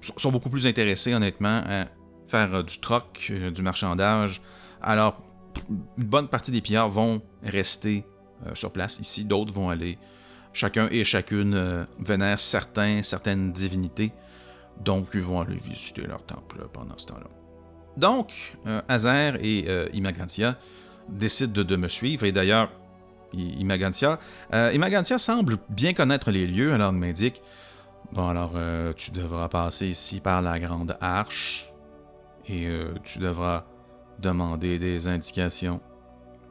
[0.00, 1.86] sont beaucoup plus intéressés, honnêtement, à
[2.28, 4.42] faire euh, du troc, du marchandage.
[4.80, 5.20] Alors,
[5.68, 8.04] une bonne partie des pillards vont rester
[8.52, 9.98] sur place ici, d'autres vont aller
[10.56, 14.10] Chacun et chacune euh, vénèrent certains, certaines divinités,
[14.82, 17.26] donc ils vont aller visiter leur temple pendant ce temps-là.
[17.98, 18.80] Donc, euh,
[19.42, 20.56] et euh, Imagantia
[21.10, 22.72] décident de, me suivre, et d'ailleurs,
[23.34, 24.18] Imagantia,
[24.72, 27.42] Imagantia semble bien connaître les lieux, alors il m'indique
[28.12, 28.54] Bon, alors,
[28.96, 31.70] tu devras passer ici par la grande arche,
[32.48, 32.66] et
[33.04, 33.66] tu devras
[34.20, 35.82] demander des indications.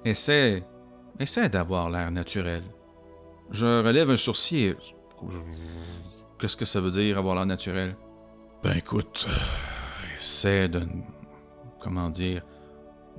[0.04, 0.64] Essaie,
[1.20, 2.62] essaie d'avoir l'air naturel.
[3.52, 4.76] Je relève un sourcil
[6.40, 7.96] Qu'est-ce que ça veut dire avoir l'air naturel?
[8.62, 10.82] Ben écoute, euh, essaie de.
[11.80, 12.44] Comment dire?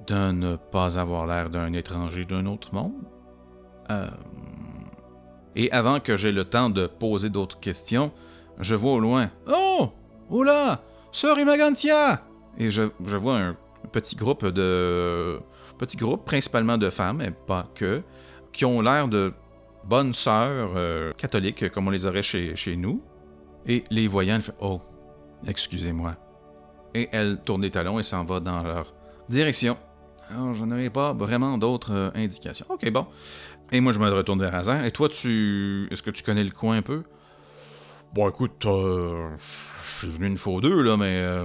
[0.06, 2.92] De ne pas avoir l'air d'un étranger d'un autre monde.
[3.90, 4.08] Euh,
[5.54, 8.12] et avant que j'aie le temps de poser d'autres questions,
[8.58, 9.30] je vois au loin.
[9.48, 9.90] Oh!
[10.28, 10.82] Oula!
[11.12, 12.22] Sœur Imagantia!
[12.58, 13.56] Et je, je vois un
[13.92, 15.40] petit groupe de.
[15.78, 18.02] Petit groupe, principalement de femmes, mais pas que,
[18.52, 19.32] qui ont l'air de
[19.88, 23.02] bonnes sœurs euh, catholiques comme on les aurait chez, chez nous.
[23.66, 24.80] Et les voyant, elle fait Oh,
[25.46, 26.16] excusez-moi.
[26.94, 28.94] Et elle tourne les talons et s'en va dans leur
[29.28, 29.76] direction.
[30.30, 32.66] Alors, je n'avais pas vraiment d'autres euh, indications.
[32.68, 33.06] Ok, bon.
[33.72, 34.84] Et moi, je me retourne vers Hazard.
[34.84, 35.88] Et toi, tu.
[35.90, 37.02] Est-ce que tu connais le coin un peu?
[38.14, 39.28] Bon, écoute, euh,
[39.84, 41.18] je suis venu une fois ou deux, là, mais.
[41.20, 41.44] euh,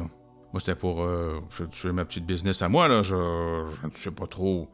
[0.54, 1.02] moi, c'était pour.
[1.02, 1.40] Euh,
[1.72, 3.02] c'est ma petite business à moi, là.
[3.04, 4.70] Je, je sais pas trop.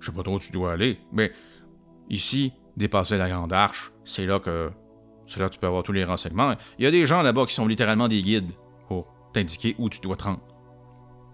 [0.00, 0.98] Je sais pas trop où tu dois aller.
[1.12, 1.32] Mais
[2.10, 4.70] ici, dépasser la Grande Arche, c'est là que.
[5.26, 6.54] C'est là tu peux avoir tous les renseignements.
[6.78, 8.50] Il y a des gens là-bas qui sont littéralement des guides
[8.88, 10.40] pour t'indiquer où tu dois te rendre.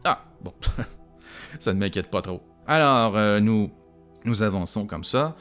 [0.05, 0.53] Ah, bon.
[1.61, 2.43] ça ne m'inquiète pas trop.
[2.67, 3.71] Alors, euh, nous,
[4.25, 5.37] nous avançons comme ça.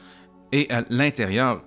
[0.52, 1.64] Et à l'intérieur,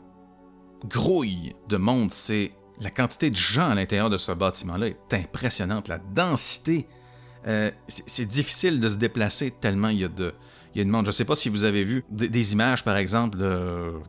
[0.86, 2.12] grouille de monde.
[2.12, 5.90] C'est la quantité de gens à l'intérieur de ce bâtiment-là est impressionnante.
[5.90, 6.88] La densité,
[7.48, 10.34] euh, c'est difficile de se déplacer tellement il y a de,
[10.78, 11.06] il y a monde.
[11.06, 13.38] Je ne sais pas si vous avez vu des, images, par exemple,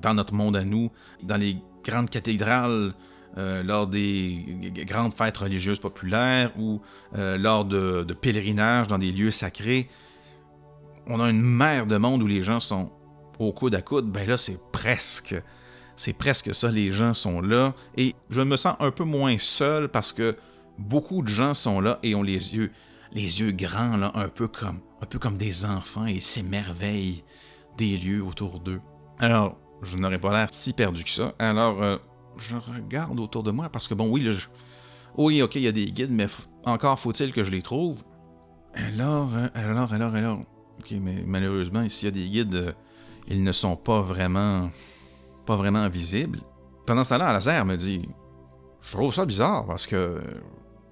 [0.01, 0.91] dans notre monde à nous,
[1.23, 2.95] dans les grandes cathédrales,
[3.37, 4.45] euh, lors des
[4.87, 6.81] grandes fêtes religieuses populaires ou
[7.17, 9.89] euh, lors de, de pèlerinages dans des lieux sacrés.
[11.07, 12.91] On a une mer de monde où les gens sont
[13.39, 14.11] au coude à coude.
[14.11, 15.37] Ben là, c'est presque
[15.99, 17.75] c'est presque ça, les gens sont là.
[17.97, 20.37] Et je me sens un peu moins seul parce que
[20.79, 22.71] beaucoup de gens sont là et ont les yeux,
[23.13, 27.25] les yeux grands, là, un peu comme, un peu comme des enfants et s'émerveillent
[27.77, 28.81] des lieux autour d'eux.
[29.19, 31.35] Alors, je n'aurais pas l'air si perdu que ça.
[31.39, 31.97] Alors, euh,
[32.37, 34.49] je regarde autour de moi parce que, bon, oui, là, je-
[35.17, 36.27] oui, ok, il y a des guides, mais
[36.65, 38.03] encore faut-il que je les trouve.
[38.75, 40.39] Alors, euh, alors, alors, alors.
[40.79, 42.73] Ok, mais malheureusement, s'il y a des guides, euh,
[43.29, 44.71] ils ne sont pas vraiment
[45.47, 46.41] pas vraiment visible.
[46.87, 48.07] Pendant ce temps-là, Lazare me dit
[48.83, 50.21] Je trouve ça bizarre parce que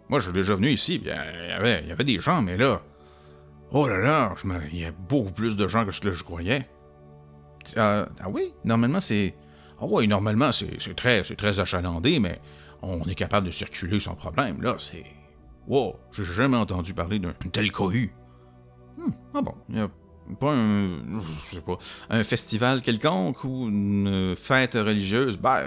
[0.08, 2.56] moi, je suis déjà venu ici, il y avait, il y avait des gens, mais
[2.56, 2.80] là,
[3.72, 4.34] oh là là,
[4.72, 6.68] il y a beaucoup plus de gens que ce que je croyais.
[7.76, 9.34] Euh, ah oui, normalement, c'est.
[9.80, 12.40] Ah oui, normalement, c'est très, très achalandé, mais
[12.82, 14.62] on est capable de circuler sans problème.
[14.62, 15.04] Là, c'est.
[15.66, 18.12] Wow, j'ai jamais entendu parler d'un tel cohue.
[18.96, 19.88] Hmm, ah bon, il y a
[20.38, 22.22] pas un.
[22.22, 25.36] Festival quelconque ou une fête religieuse?
[25.36, 25.66] Ben.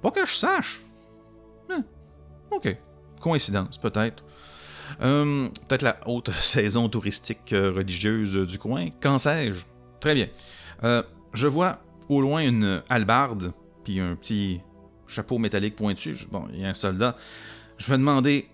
[0.00, 0.82] Pas que je sache.
[1.70, 1.84] Hein,
[2.50, 2.76] ok.
[3.20, 4.24] Coïncidence, peut-être.
[5.02, 8.88] Euh, peut-être la haute saison touristique euh, religieuse du coin.
[9.00, 9.64] Qu'en sais-je?
[10.00, 10.28] Très bien.
[10.84, 13.52] Euh, je vois au loin une hallebarde,
[13.84, 14.60] puis un petit
[15.06, 16.16] chapeau métallique pointu.
[16.30, 17.16] Bon, il y a un soldat.
[17.78, 18.48] Je vais demander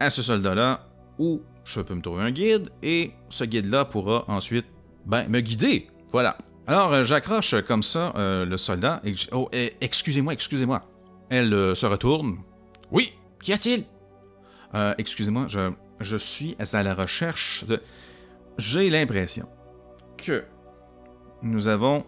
[0.00, 4.66] à ce soldat-là où je peux me trouver un guide et ce guide-là pourra ensuite
[5.06, 5.88] ben, me guider.
[6.12, 6.36] Voilà.
[6.66, 10.82] Alors, euh, j'accroche comme ça euh, le soldat et Oh, eh, excusez-moi, excusez-moi.
[11.28, 12.38] Elle euh, se retourne.
[12.90, 13.84] Oui, qu'y a-t-il?
[14.74, 15.46] Euh, Excusez-moi,
[16.00, 17.80] je, suis à la recherche de.
[18.58, 19.48] J'ai l'impression
[20.16, 20.44] que
[21.42, 22.04] nous avons.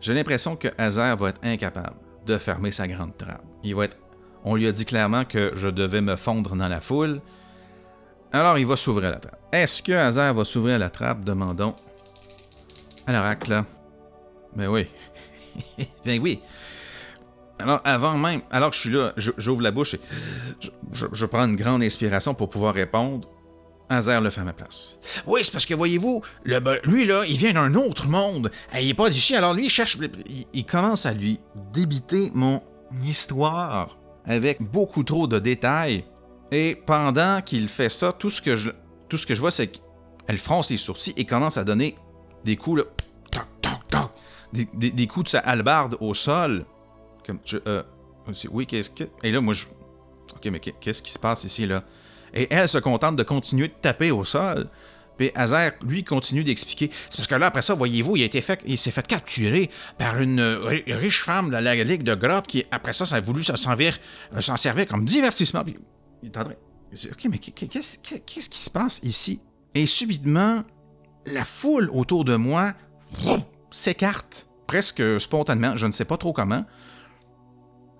[0.00, 3.44] J'ai l'impression que Hazer va être incapable de fermer sa grande trappe.
[3.62, 3.96] Il va être.
[4.44, 7.20] On lui a dit clairement que je devais me fondre dans la foule.
[8.32, 9.40] Alors, il va s'ouvrir la trappe.
[9.52, 11.24] Est-ce que Hazer va s'ouvrir la trappe?
[11.24, 11.74] Demandons
[13.06, 13.62] à l'oracle.
[14.54, 14.86] Ben oui.
[16.04, 16.40] ben oui.
[17.58, 20.00] Alors, avant même, alors que je suis là, j'ouvre la bouche et
[20.92, 23.28] je, prends une grande inspiration pour pouvoir répondre.
[23.88, 24.98] Hazer le fait à ma place.
[25.26, 28.50] Oui, c'est parce que voyez-vous, lui là, il vient d'un autre monde.
[28.74, 29.98] Eh, Il est pas d'ici, alors lui, il cherche.
[30.52, 31.38] Il, commence à lui
[31.72, 32.62] débiter mon
[33.02, 36.04] histoire avec beaucoup trop de détails.
[36.50, 38.70] Et pendant qu'il fait ça, tout ce que je,
[39.08, 41.96] tout ce que je vois, c'est qu'elle fronce les sourcils et commence à donner
[42.44, 42.84] des coups, là,
[43.30, 44.10] toc, toc, toc,
[44.52, 46.64] des, des- des coups de sa hallebarde au sol.
[47.66, 47.82] Euh,
[48.50, 49.04] oui, qu'est-ce que.
[49.22, 49.66] Et là, moi, je.
[50.34, 51.84] Ok, mais qu'est- qu'est-ce qui se passe ici, là?
[52.32, 54.68] Et elle se contente de continuer de taper au sol.
[55.16, 56.90] Puis Hazer, lui, continue d'expliquer.
[57.08, 59.70] C'est parce que là, après ça, voyez-vous, il, a été fait, il s'est fait capturer
[59.96, 63.20] par une ri- riche femme de la Ligue de Grotte qui, après ça, ça a
[63.20, 63.96] voulu s'en servir,
[64.34, 65.62] euh, s'en servir comme divertissement.
[65.62, 65.76] Puis
[66.24, 69.40] il est dit, OK, mais qu'est- qu'est-ce qu'est-ce qui se passe ici?
[69.76, 70.64] Et subitement,
[71.26, 72.72] la foule autour de moi
[73.70, 76.64] s'écarte presque spontanément, je ne sais pas trop comment.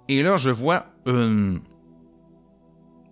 [0.08, 1.60] Et là, je vois une.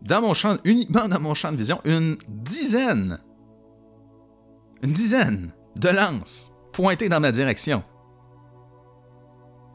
[0.02, 3.18] Dans mon champ, uniquement dans mon champ de vision, une dizaine.
[4.83, 7.85] Une dizaine de lances pointées dans ma direction.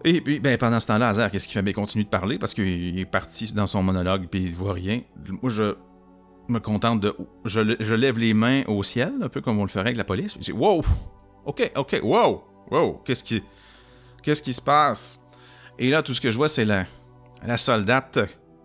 [0.04, 1.62] Et puis, ben, pendant ce temps-là, Hazard, qu'est-ce qu'il fait?
[1.62, 4.74] Ben, il continue de parler parce qu'il est parti dans son monologue puis il voit
[4.74, 5.02] rien.
[5.42, 5.76] Moi, je
[6.50, 7.16] me contente de.
[7.46, 10.04] Je, je lève les mains au ciel, un peu comme on le ferait avec la
[10.04, 10.34] police.
[10.36, 10.84] Je dis, wow!
[11.46, 12.44] Ok, ok, wow!
[12.70, 13.02] Wow!
[13.06, 13.42] Qu'est-ce qui.
[14.22, 15.26] Qu'est-ce qui se passe?
[15.80, 16.86] Et là, tout ce que je vois, c'est la,
[17.46, 18.20] la soldate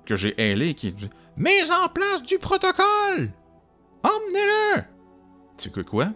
[0.05, 3.31] que j'ai ailée qui dit Mise en place du protocole!
[4.03, 4.83] Emmenez-le!
[5.57, 6.09] C'est que quoi?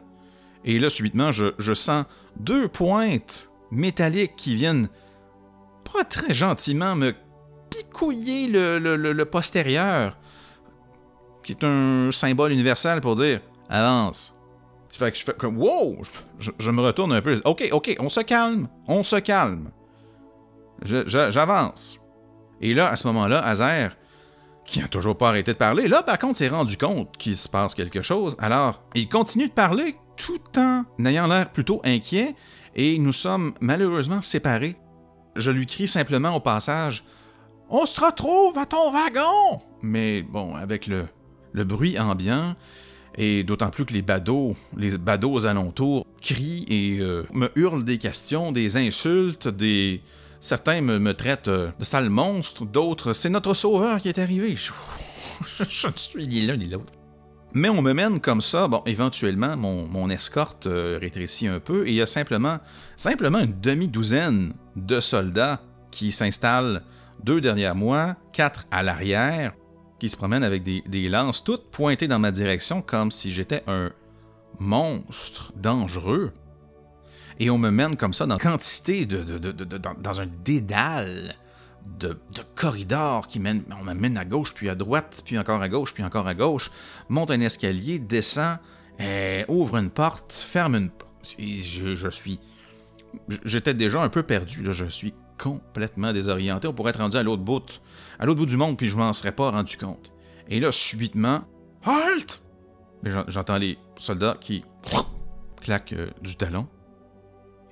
[0.65, 2.05] Et là, subitement, je, sens
[2.37, 4.89] deux pointes métalliques qui viennent
[5.93, 7.15] pas très gentiment me
[7.71, 10.17] picouiller le, postérieur,
[11.45, 14.35] qui est un symbole universel pour dire avance.
[14.93, 15.99] Fait que je fais comme, wow!
[16.39, 17.41] Je, je me retourne un peu.
[17.45, 19.71] Ok, ok, on se calme, on se calme.
[20.83, 21.99] J'avance.
[22.61, 23.97] Et là, à ce moment-là, Azer,
[24.65, 27.49] qui n'a toujours pas arrêté de parler, là, par contre, s'est rendu compte qu'il se
[27.49, 28.37] passe quelque chose.
[28.39, 32.35] Alors, il continue de parler tout en ayant l'air plutôt inquiet,
[32.75, 34.77] et nous sommes malheureusement séparés.
[35.37, 37.05] Je lui crie simplement au passage
[37.69, 41.07] On se retrouve à ton wagon Mais bon, avec le,
[41.53, 42.55] le bruit ambiant,
[43.17, 47.85] et d'autant plus que les badauds, les badauds aux alentours crient et euh, me hurlent
[47.85, 50.03] des questions, des insultes, des.
[50.41, 54.57] Certains me, traitent euh, de sale monstre, d'autres, c'est notre sauveur qui est arrivé.
[55.69, 56.93] Je, ne suis ni l'un ni l'autre.
[57.55, 58.69] Mais on me mène comme ça.
[58.69, 62.59] Bon, éventuellement, mon, escorte euh, rétrécit un peu et il y a simplement,
[62.97, 66.83] simplement une demi-douzaine de soldats qui s'installent
[67.25, 69.55] deux derrière moi, quatre à l'arrière,
[69.99, 73.91] qui se promènent avec des lances toutes pointées dans ma direction comme si j'étais un
[74.59, 76.33] monstre dangereux.
[77.39, 79.23] Et on me mène comme ça dans quantité de,
[79.99, 81.35] dans, un dédale
[81.99, 82.19] de,
[82.55, 83.63] corridors qui mènent.
[83.79, 86.71] On m'amène à gauche, puis à droite, puis encore à gauche, puis encore à gauche.
[87.09, 88.59] Monte un escalier, descend,
[89.01, 91.37] euh, ouvre une porte, ferme une porte.
[91.39, 92.41] Je, je suis.
[93.45, 94.73] J'étais déjà un peu perdu, là.
[94.73, 96.69] Je suis complètement désorienté.
[96.69, 97.83] On pourrait être rendu à l'autre bout,
[98.19, 100.13] à l'autre bout du monde, puis je m'en serais pas rendu compte.
[100.49, 101.43] Et là, subitement,
[101.85, 102.43] halt!
[103.29, 104.65] J'entends les soldats qui
[105.61, 106.67] claquent euh, du talon.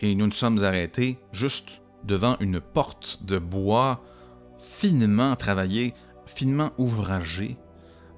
[0.01, 4.03] Et nous nous sommes arrêtés juste devant une porte de bois
[4.59, 5.95] finement travaillée,
[6.27, 7.57] finement ouvragée,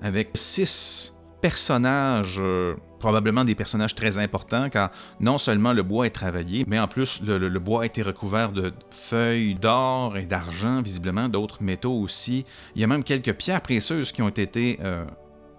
[0.03, 6.11] avec six personnages, euh, probablement des personnages très importants, car non seulement le bois est
[6.11, 11.29] travaillé, mais en plus le, bois a été recouvert de feuilles d'or et d'argent, visiblement,
[11.29, 12.45] d'autres métaux aussi.
[12.75, 15.05] Il y a même quelques pierres précieuses qui ont été euh,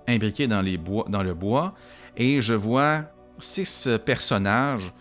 [0.08, 1.74] imbriquées dans, les bois, dans le bois,
[2.18, 3.04] et je vois
[3.40, 4.92] six personnages,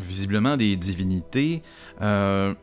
[0.00, 1.62] visiblement des divinités,
[2.02, 2.54] euh,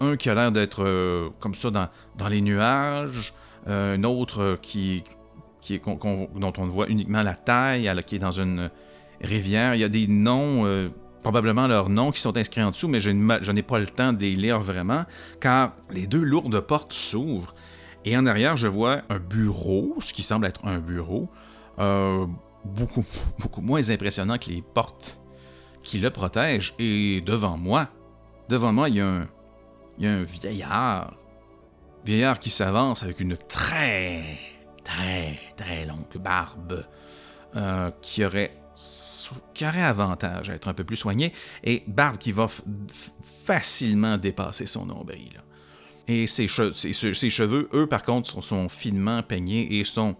[0.00, 3.34] un qui a l'air d'être euh, comme ça dans, dans les nuages,
[3.66, 5.02] euh, un autre qui,
[5.60, 8.70] qui est, qu'on- qu'on- dont on voit uniquement la taille, qui est dans une
[9.20, 9.74] rivière.
[9.74, 10.90] Il y a des noms,
[11.22, 14.20] probablement leurs noms qui sont inscrits en dessous, mais je, n'ai pas le temps de
[14.20, 15.04] les lire vraiment,
[15.40, 17.54] car les deux lourdes portes s'ouvrent.
[18.04, 21.28] Et en arrière, je vois un bureau, ce qui semble être un bureau,
[22.64, 23.04] beaucoup,
[23.40, 25.18] beaucoup moins impressionnant que les portes
[25.88, 26.74] qui le protègent.
[26.78, 27.88] Et devant moi,
[28.50, 29.28] devant moi, il y a un,
[29.96, 31.16] il y a un vieillard.
[32.04, 34.38] Vieillard qui s'avance avec une très,
[34.84, 36.84] très, très longue barbe
[37.56, 38.54] euh, qui, aurait,
[39.54, 41.32] qui aurait avantage à être un peu plus soignée
[41.64, 42.48] et barbe qui va
[43.44, 45.42] facilement dépasser son nombril.
[46.06, 50.16] Et ses cheveux, eux, par contre, sont, sont finement peignés et sont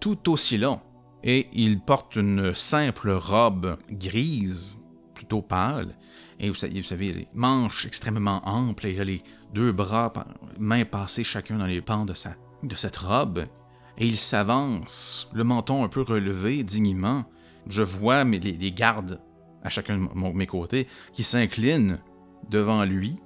[0.00, 0.80] tout aussi longs.
[1.22, 4.83] Et il porte une simple robe grise,
[5.14, 5.94] plutôt pâle,
[6.40, 9.22] et vous savez, vous savez, les manches extrêmement amples, et les
[9.52, 10.12] deux bras,
[10.58, 13.44] mains passées chacun dans les pans de, sa, de cette robe.
[13.96, 17.24] Et il s'avance, le menton un peu relevé, dignement.
[17.68, 19.20] Je vois mes- les, les gardes
[19.62, 22.00] à chacun de mes côtés qui s'inclinent
[22.50, 23.20] devant lui.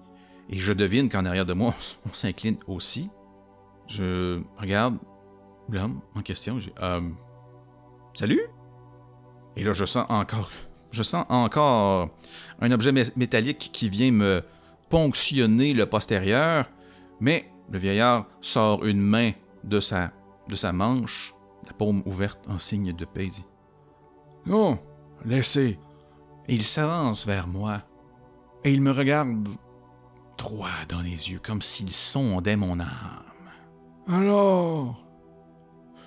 [0.51, 1.75] Et je devine qu'en arrière de moi,
[2.09, 3.09] on s'incline aussi.
[3.87, 4.99] Je regarde
[5.71, 6.61] l'homme en question.
[6.83, 7.01] Euh,
[8.13, 8.43] Salut?
[9.57, 10.51] Et là, je sens encore
[10.91, 12.09] je sens encore
[12.61, 14.43] un objet mé- métallique qui vient me
[14.89, 16.67] ponctionner le postérieur,
[17.21, 19.33] mais le vieillard sort une main
[19.65, 20.13] de sa,
[20.49, 21.35] de sa manche,
[21.67, 23.31] la paume ouverte en signe de paix,
[24.47, 24.79] Non,
[25.25, 25.79] laissez.
[26.49, 27.83] Et il s'avance vers moi,
[28.65, 29.47] et il me regarde
[30.39, 33.25] droit dans les yeux, comme s'il sondait mon âme.
[34.07, 35.05] Alors,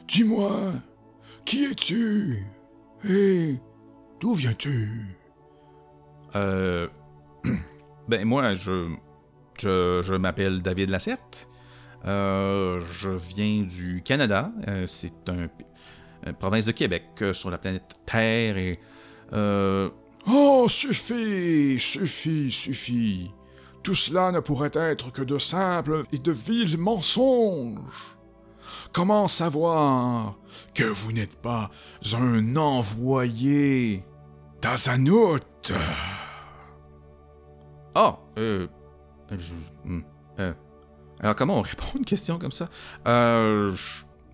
[0.08, 0.52] dis-moi,
[1.46, 2.44] qui es-tu
[3.08, 3.58] Et
[4.22, 5.18] d'où viens-tu?
[6.36, 6.88] Euh.
[8.08, 8.90] ben, moi, je.
[9.60, 11.48] Je, je m'appelle David Lacerte.
[12.06, 14.52] Euh, je viens du Canada.
[14.68, 15.50] Euh, c'est un,
[16.26, 18.80] une province de Québec euh, sur la planète Terre et.
[19.34, 19.90] Euh,
[20.28, 23.32] Oh, suffit, suffit, suffit.
[23.82, 28.18] Tout cela ne pourrait être que de simples et de vils mensonges.
[28.92, 30.36] Comment savoir
[30.76, 31.72] que vous n'êtes pas
[32.14, 34.04] un envoyé?
[34.62, 35.40] d'Azanout
[37.96, 38.68] Ah, euh.
[39.32, 40.02] je- hmm,
[40.40, 40.54] euh,
[41.20, 42.70] alors, comment on répond à une question comme ça?
[43.08, 43.74] Euh.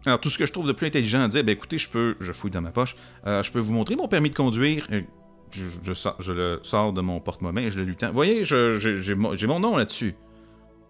[0.06, 2.16] alors, tout ce que je trouve de plus intelligent à dire, ben écoutez, je peux.
[2.20, 2.96] Je fouille dans ma poche.
[3.26, 4.88] euh, je peux vous montrer mon permis de conduire.
[4.92, 5.02] Euh,
[5.52, 8.12] Je, le sors de mon porte-monnaie je le lui tends.
[8.12, 10.16] Voyez, j'ai mon nom là-dessus.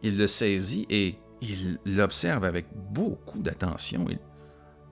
[0.04, 4.06] Il le saisit et il l'observe avec beaucoup d'attention.
[4.10, 4.18] Il,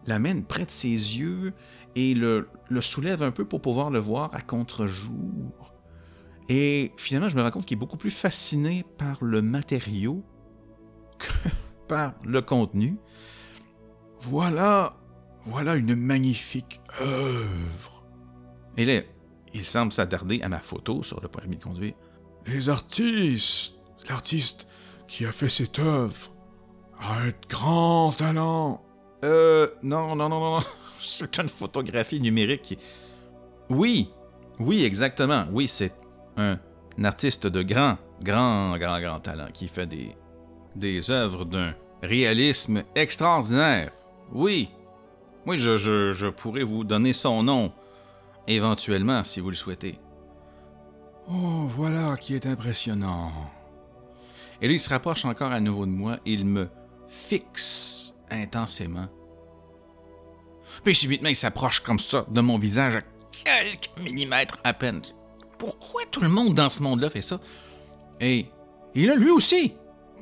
[0.08, 1.53] l'amène près de ses yeux
[1.95, 5.74] et le, le soulève un peu pour pouvoir le voir à contre-jour.
[6.49, 10.24] Et finalement, je me rends compte qu'il est beaucoup plus fasciné par le matériau
[11.18, 11.49] que
[11.88, 12.97] par le contenu.
[14.20, 14.95] Voilà,
[15.45, 18.03] voilà une magnifique œuvre.
[18.78, 19.01] Et là,
[19.53, 21.93] il semble s'attarder à ma photo sur le permis de conduire.
[22.45, 23.76] Les artistes,
[24.10, 24.68] l'artiste
[25.08, 26.36] qui a fait cette œuvre
[26.99, 28.84] a un grand talent.
[29.26, 30.59] Euh, non, non, non, non,
[31.01, 32.78] c'est une photographie numérique.
[33.69, 34.09] Oui,
[34.59, 35.45] oui, exactement.
[35.51, 35.93] Oui, c'est
[36.38, 36.59] un,
[37.03, 40.15] artiste de grand, grand, grand, grand talent qui fait des,
[40.76, 41.73] des œuvres d'un
[42.03, 43.91] réalisme extraordinaire.
[44.32, 44.69] Oui,
[45.47, 47.71] oui, je, je, je pourrais vous donner son nom,
[48.47, 49.97] éventuellement, si vous le souhaitez.
[51.28, 53.32] Oh, voilà qui est impressionnant.
[54.61, 56.69] Et là, il se rapproche encore à nouveau de moi il me
[57.07, 59.07] fixe intensément.
[60.84, 63.01] Puis subitement, il s'approche comme ça de mon visage à
[63.32, 65.01] quelques millimètres à peine.
[65.57, 67.39] Pourquoi tout le monde dans ce monde-là fait ça?
[68.19, 68.47] Et
[68.93, 69.73] il a lui aussi,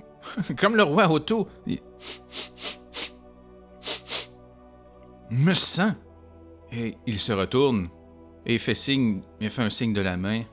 [0.57, 1.79] comme le roi Otto, il
[5.31, 5.93] me sent.
[6.71, 7.89] Et il se retourne
[8.47, 10.43] et fait signe, il fait un signe de la main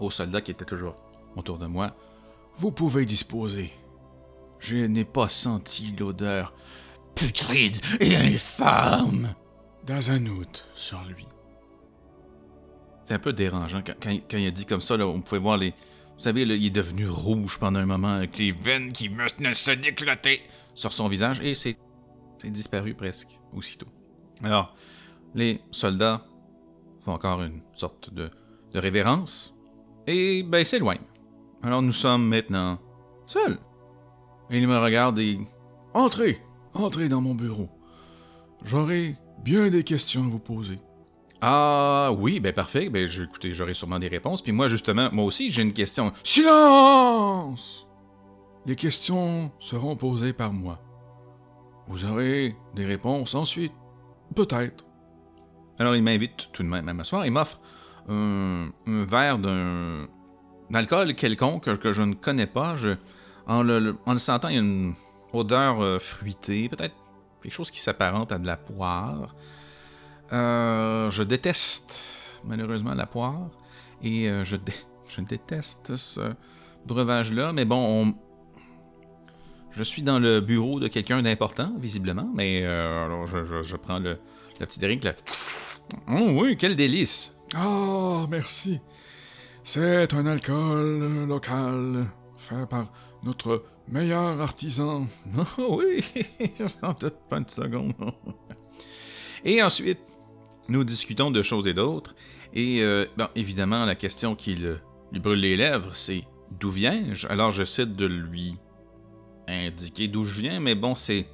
[0.00, 0.96] au soldat qui était toujours
[1.36, 1.94] autour de moi.
[2.56, 3.72] Vous pouvez disposer.
[4.58, 6.52] Je n'ai pas senti l'odeur
[7.18, 9.34] putride et infâme
[9.86, 11.26] d'Azanout sur lui.
[13.04, 15.40] C'est un peu dérangeant quand, quand- quand il a dit comme ça, là, on pouvait
[15.40, 15.70] voir les.
[15.70, 19.54] Vous savez, là, il est devenu rouge pendant un moment avec les veines qui venaient
[19.54, 20.42] se déclater
[20.74, 21.76] sur son visage et c'est
[22.38, 23.86] c'est disparu presque aussitôt.
[24.44, 24.74] Alors,
[25.34, 26.24] les soldats
[27.00, 28.30] font encore une sorte de,
[28.72, 29.54] de révérence
[30.06, 31.06] et ben s'éloignent.
[31.62, 32.78] Alors nous sommes maintenant
[33.26, 33.58] seuls.
[34.50, 35.38] Et il me regarde et
[35.94, 36.40] Entrez,
[36.80, 37.68] entrez dans mon bureau.
[38.64, 40.78] J'aurai bien des questions à vous poser.
[41.40, 42.88] Ah oui, ben parfait.
[42.90, 44.42] Ben je- écoutez, j'aurai sûrement des réponses.
[44.42, 46.12] Puis moi, justement, moi aussi, j'ai une question.
[46.24, 47.86] Silence
[48.66, 50.78] Les questions seront posées par moi.
[51.86, 53.72] Vous aurez des réponses ensuite.
[54.34, 54.84] Peut-être.
[55.78, 57.24] Alors il m'invite tout de même à m'asseoir.
[57.24, 57.60] Il m'offre
[58.08, 60.06] un, un verre d'un
[60.70, 62.74] d'alcool quelconque que, je ne connais pas.
[62.76, 62.96] Je,
[63.46, 64.92] en, le, le- en le sentant, il y a une
[65.32, 66.94] odeur euh, fruitée, peut-être
[67.42, 69.34] quelque chose qui s'apparente à de la poire.
[70.32, 72.04] Euh, je déteste
[72.44, 73.48] malheureusement la poire
[74.02, 74.72] et euh, je, dé-
[75.08, 76.32] je déteste ce
[76.86, 77.52] breuvage-là.
[77.52, 78.14] Mais bon, on-
[79.70, 82.28] je suis dans le bureau de quelqu'un d'important, visiblement.
[82.34, 84.18] Mais alors je, prends le,
[84.60, 85.06] le petit drink.
[86.10, 87.34] Oh oui, quel délice!
[87.54, 88.78] Ah, merci.
[89.64, 92.06] C'est un alcool local
[92.36, 92.88] fait par
[93.22, 95.06] notre meilleur artisan.
[95.58, 96.04] Oh oui,
[96.82, 97.94] j'en doute pas une seconde.
[99.44, 100.00] Et ensuite,
[100.68, 102.14] nous discutons de choses et d'autres.
[102.54, 106.24] Et euh, évidemment, la question qui lui brûle les lèvres, c'est
[106.58, 107.26] d'où viens-je?
[107.26, 108.54] Alors j'essaie de lui
[109.46, 111.26] indiquer d'où je viens, mais bon, c'est.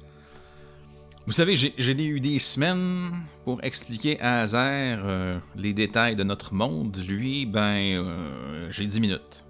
[1.25, 3.11] Vous savez, j'ai j'ai eu des semaines
[3.45, 6.95] pour expliquer à Azer euh, les détails de notre monde.
[7.07, 9.44] Lui, ben, euh, j'ai 10 minutes.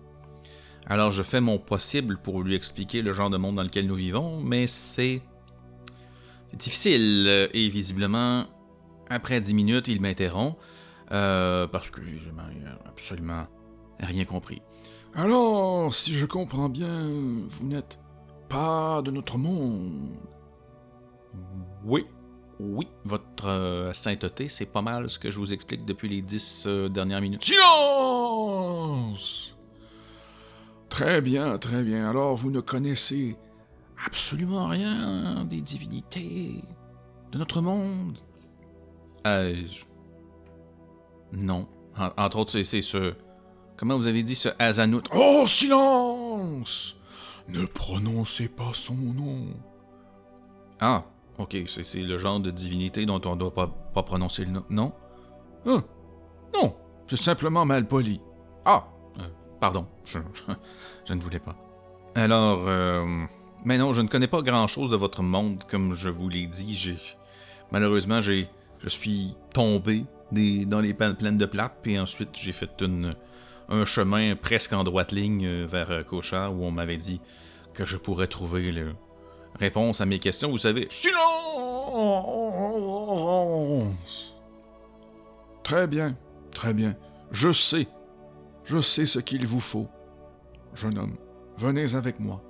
[0.87, 3.95] Alors je fais mon possible pour lui expliquer le genre de monde dans lequel nous
[3.95, 5.21] vivons, mais c'est.
[6.49, 7.49] C'est difficile.
[7.53, 8.45] Et visiblement,
[9.09, 10.57] après 10 minutes, il m'interrompt.
[11.11, 13.45] euh, parce que visiblement, il n'a absolument
[13.99, 14.61] rien compris.
[15.15, 17.07] Alors, si je comprends bien,
[17.47, 17.99] vous n'êtes
[18.49, 20.09] pas de notre monde.
[21.83, 22.05] Oui.
[22.59, 26.63] Oui, votre euh, sainteté, c'est pas mal ce que je vous explique depuis les 10
[26.67, 27.43] euh, dernières minutes.
[27.43, 29.54] Silence
[30.95, 32.09] Très bien, très bien.
[32.09, 33.35] Alors, vous ne connaissez
[34.07, 36.61] Absolument rien des divinités
[37.33, 38.17] de notre monde?
[39.27, 39.61] Euh.
[41.33, 41.67] Non.
[41.97, 43.13] En- entre autres, c'est- ce.
[43.75, 45.01] Comment vous avez dit ce Azanout?
[45.13, 46.95] Oh, silence
[47.49, 49.47] Ne prononcez pas son nom.
[50.79, 51.03] Ah,
[51.37, 54.63] ok, c'est c'est le genre de divinité dont on doit pas, pas prononcer le nom.
[54.69, 54.93] Non?
[55.65, 55.83] Hein?
[56.53, 56.73] Non,
[57.09, 58.21] c'est simplement mal poli.
[58.63, 58.87] Ah,
[59.65, 60.19] pardon, je,
[61.07, 61.55] je ne voulais pas.
[62.13, 63.03] Alors, euh,
[63.63, 66.75] mais non, je ne connais pas grand-chose de votre monde, comme je vous l'ai dit.
[66.75, 66.97] J'ai,
[67.71, 68.47] malheureusement, j'ai,
[68.83, 73.15] je suis tombé des, dans les pa- plaines de plate, puis ensuite j'ai fait une,
[73.69, 77.19] un chemin presque en droite ligne euh, vers euh, Cochard, où on m'avait dit
[77.73, 78.83] que je pourrais trouver la
[79.59, 80.51] réponse à mes questions.
[80.51, 81.25] Vous savez, Silence
[85.63, 86.15] Très bien,
[86.51, 86.95] très bien.
[87.31, 87.87] Je sais.
[88.65, 89.87] Je sais ce qu'il vous faut.
[90.73, 91.15] Jeune homme,
[91.57, 92.41] venez avec moi.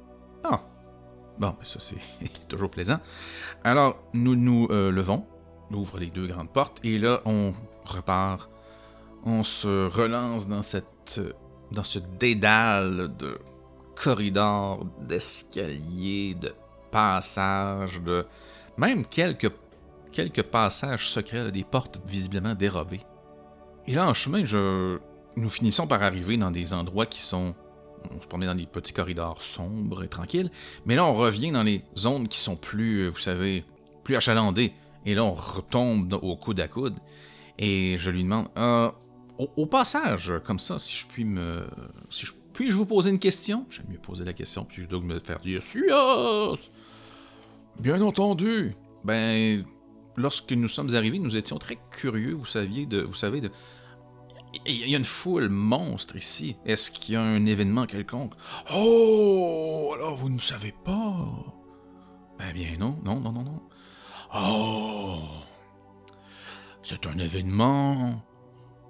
[0.43, 0.61] Ah.
[1.37, 1.97] Bon, ça c'est
[2.47, 2.99] toujours plaisant.
[3.63, 5.25] Alors, nous nous euh, levons
[5.71, 7.53] ouvre les deux grandes portes et là, on
[7.85, 8.49] repart.
[9.25, 11.19] On se relance dans cette
[11.71, 13.39] dans ce dédale de
[13.95, 16.53] corridors, d'escaliers, de
[16.91, 18.25] passages, de
[18.77, 19.51] même quelques,
[20.11, 23.01] quelques passages secrets, des portes visiblement dérobées.
[23.87, 24.99] Et là, en chemin, je...
[25.35, 27.55] nous finissons par arriver dans des endroits qui sont
[28.11, 30.51] on se promenait dans des petits corridors sombres et tranquilles.
[30.85, 33.63] Mais là, on revient dans les zones qui sont plus, vous savez,
[34.03, 34.73] plus achalandées.
[35.05, 36.95] Et là, on retombe au coude à coude.
[37.57, 38.91] Et je lui demande, euh,
[39.37, 41.65] au, passage, comme ça, si je puis me.
[42.09, 43.65] Si je, puis-je vous poser une question?
[43.69, 46.69] J'aime mieux poser la question plutôt que me faire dire Yes
[47.79, 48.73] Bien entendu
[49.03, 49.65] Ben,
[50.15, 53.01] lorsque nous sommes arrivés, nous étions très curieux, vous saviez, de.
[53.01, 53.51] Vous savez, de.
[54.67, 56.55] Il y a une foule monstre ici.
[56.65, 58.33] Est-ce qu'il y a un événement quelconque?
[58.73, 61.15] Oh Alors vous ne savez pas?
[62.39, 63.61] Ben bien non, non, non, non, non.
[64.33, 65.19] Oh
[66.83, 68.23] C'est un événement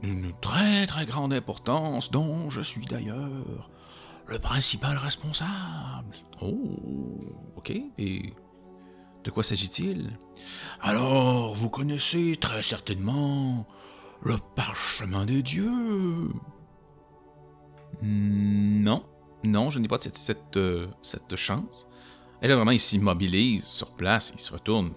[0.02, 3.70] d'une très très grande importance dont je suis d'ailleurs
[4.28, 6.16] le principal responsable.
[6.42, 7.74] Oh, ok.
[7.98, 8.34] Et
[9.24, 10.18] de quoi s'agit-il?
[10.82, 13.68] Alors, vous connaissez très certainement
[14.26, 16.32] le parchemin des dieux.
[18.02, 19.06] Non,
[19.44, 21.88] non, je n'ai pas cette, cette, euh, cette chance.
[22.42, 24.92] Et là, vraiment, il s'immobilise sur place, il se retourne.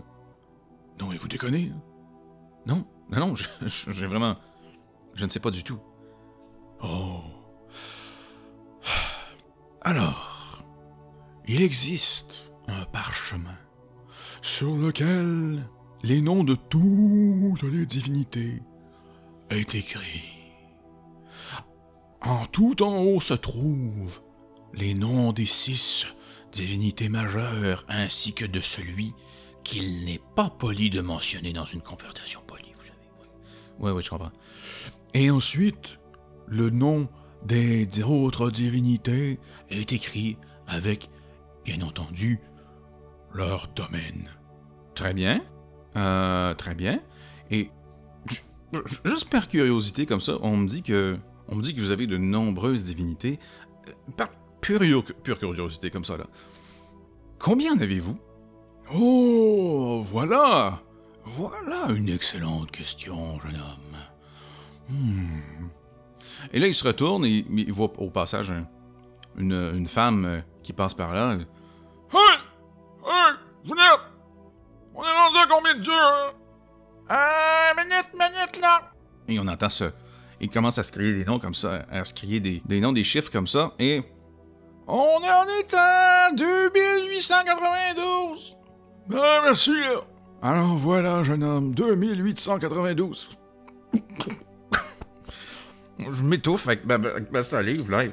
[0.98, 1.70] Non, mais vous déconnez?
[2.66, 3.34] Non, non, non,
[3.66, 4.36] j'ai vraiment...
[5.14, 5.78] Je ne sais pas du tout.
[6.82, 7.20] Oh.
[9.82, 10.64] Alors,
[11.46, 13.58] il existe un parchemin
[14.40, 15.68] sur lequel
[16.02, 18.62] les noms de toutes les divinités
[19.50, 20.24] est écrit.
[22.20, 24.20] En tout en haut se trouvent
[24.74, 26.06] les noms des six
[26.52, 29.14] divinités majeures ainsi que de celui
[29.64, 32.98] qu'il n'est pas poli de mentionner dans une conversation polie, vous savez.
[33.78, 34.32] Oui, oui, je comprends.
[35.14, 36.00] Et ensuite,
[36.46, 37.08] le nom
[37.44, 39.38] des autres divinités
[39.70, 40.36] est écrit
[40.66, 41.10] avec,
[41.64, 42.40] bien entendu,
[43.34, 44.30] leur domaine.
[44.94, 45.40] Très bien.
[45.96, 47.00] Euh, très bien.
[47.50, 47.70] Et
[49.04, 51.16] juste par curiosité comme ça, on me dit que
[51.48, 53.38] on me dit que vous avez de nombreuses divinités.
[53.88, 54.28] Euh, par
[54.60, 56.26] pure, pure curiosité comme ça là.
[57.38, 58.18] Combien en avez-vous?
[58.94, 60.82] Oh, voilà.
[61.24, 63.98] Voilà une excellente question, jeune homme.
[64.88, 65.68] Hmm.
[66.52, 68.52] Et là, il se retourne et il voit au passage
[69.36, 71.32] une, femme euh, qui passe par là.
[71.32, 72.20] Hey!
[73.04, 73.34] Hey!
[73.64, 73.82] Venez!
[74.94, 75.92] On est rendu à combien de dieux?
[77.10, 77.67] Hein?
[77.88, 78.92] Minute, minute, là!
[79.28, 79.92] Et on entend ça.
[80.40, 83.02] Il commence à se crier des noms comme ça, à se crier des, noms, des
[83.02, 84.02] chiffres comme ça, et.
[84.86, 88.58] On en est à 2892!
[89.14, 89.72] Ah, merci!
[90.42, 93.30] Alors voilà, jeune homme, 2892.
[96.10, 98.04] Je m'étouffe avec ma, salive, là.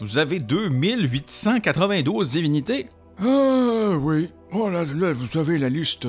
[0.00, 2.88] Vous avez 2892 divinités?
[3.20, 4.30] Ah, oui.
[4.52, 6.08] Oh, là, vous savez, la liste...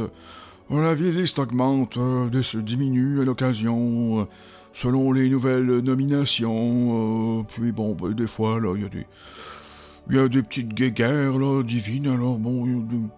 [0.70, 2.30] La vieille liste augmente, euh,
[2.62, 4.26] diminue à l'occasion, euh,
[4.72, 7.40] selon les nouvelles nominations.
[7.40, 9.06] Euh, puis bon, ben, des fois, il y a des...
[10.10, 13.10] Il y a des petites guéguerres, là, divines, alors bon, il y a des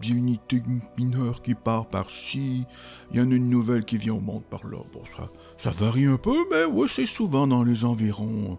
[0.00, 0.62] divinités
[0.98, 2.64] mineures qui partent par-ci,
[3.12, 4.78] il y en a une nouvelle qui vient au monde par là.
[4.92, 5.28] Bon, ça...
[5.58, 8.58] Ça varie un peu, mais ouais, c'est souvent dans les environs.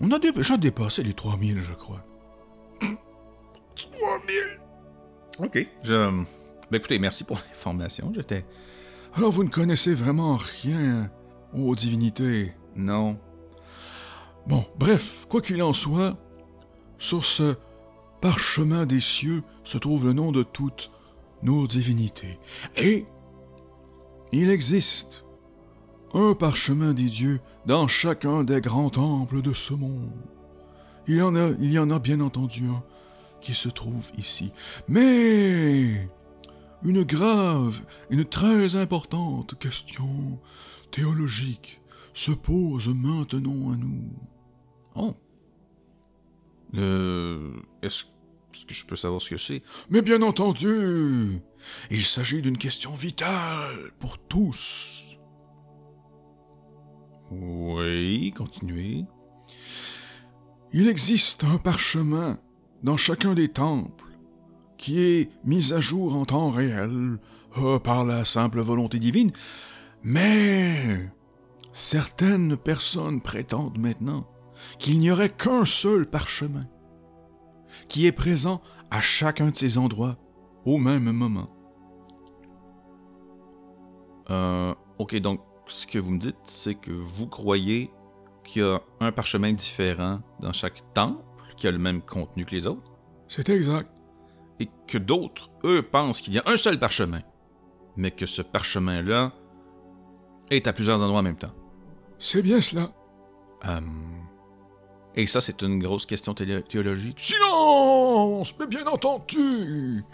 [0.00, 2.04] On a déjà dépassé les 3000, je crois.
[3.76, 4.60] 3000
[5.40, 5.68] Ok.
[5.82, 6.22] Je...
[6.72, 8.10] Ben écoutez, merci pour l'information.
[8.14, 8.46] J'étais.
[9.14, 11.10] Alors, vous ne connaissez vraiment rien
[11.52, 12.54] aux divinités?
[12.76, 13.18] Non.
[14.46, 16.16] Bon, bref, quoi qu'il en soit,
[16.98, 17.56] sur ce
[18.22, 20.90] parchemin des cieux se trouve le nom de toutes
[21.42, 22.38] nos divinités.
[22.76, 23.04] Et
[24.32, 25.26] il existe
[26.14, 30.10] un parchemin des dieux dans chacun des grands temples de ce monde.
[31.06, 32.82] Il y en a, il y en a bien entendu un
[33.42, 34.52] qui se trouve ici.
[34.88, 36.08] Mais
[36.84, 40.40] une grave, une très importante question
[40.90, 41.80] théologique
[42.12, 44.10] se pose maintenant à nous.
[44.94, 45.14] Oh.
[46.74, 47.52] Euh,
[47.82, 49.62] est-ce que je peux savoir ce que c'est?
[49.90, 51.40] Mais bien entendu,
[51.90, 55.04] il s'agit d'une question vitale pour tous.
[57.30, 59.04] Oui, continuez.
[60.72, 62.38] Il existe un parchemin
[62.82, 64.11] dans chacun des temples
[64.82, 67.18] qui est mis à jour en temps réel
[67.58, 69.30] euh, par la simple volonté divine,
[70.02, 71.08] mais
[71.72, 74.26] certaines personnes prétendent maintenant
[74.80, 76.64] qu'il n'y aurait qu'un seul parchemin
[77.88, 78.60] qui est présent
[78.90, 80.16] à chacun de ces endroits
[80.64, 81.46] au même moment.
[84.30, 87.92] Euh, ok, donc ce que vous me dites, c'est que vous croyez
[88.42, 91.22] qu'il y a un parchemin différent dans chaque temple,
[91.56, 92.90] qui a le même contenu que les autres,
[93.28, 93.91] C'est exact.
[94.62, 97.20] Et que d'autres, eux, pensent qu'il y a un seul parchemin,
[97.96, 99.32] mais que ce parchemin-là
[100.50, 101.52] est à plusieurs endroits en même temps.
[102.18, 102.92] C'est bien cela.
[103.66, 103.80] Euh,
[105.14, 107.18] Et ça, c'est une grosse question théologique.
[107.20, 110.04] Silence Mais bien entendu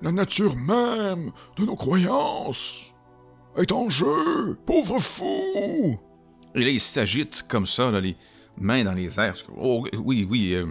[0.00, 2.86] La nature même de nos croyances
[3.56, 5.98] est en jeu, pauvre fou
[6.54, 8.16] Et là, il s'agite comme ça, là, les
[8.56, 9.36] mains dans les airs.
[9.58, 10.66] Oh, oui, oui, euh,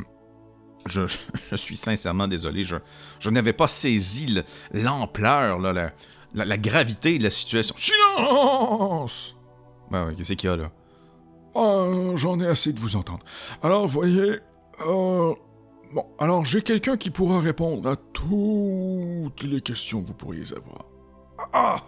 [0.85, 1.01] je,
[1.51, 2.63] je suis sincèrement désolé.
[2.63, 2.75] Je,
[3.19, 5.91] je n'avais pas saisi le- l'ampleur, la, la-
[6.45, 7.75] la gravité de la situation.
[7.77, 9.35] Silence
[9.91, 10.71] Ouais, ouais, qu'est-ce qu'il y a, là?
[11.55, 13.19] Ah, J'en ai assez de vous entendre.
[13.61, 14.39] Alors, voyez...
[14.87, 15.33] euh,
[15.93, 20.85] Bon, alors j'ai quelqu'un qui pourra répondre à toutes les questions que vous pourriez avoir.
[21.51, 21.81] Ah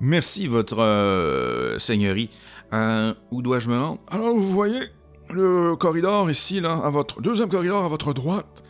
[0.00, 2.28] Merci, votre euh, seigneurie.
[2.74, 4.00] Euh, où dois-je me rendre?
[4.08, 4.82] Alors, vous voyez,
[5.30, 8.62] le corridor ici, là, à votre deuxième corridor à votre droite,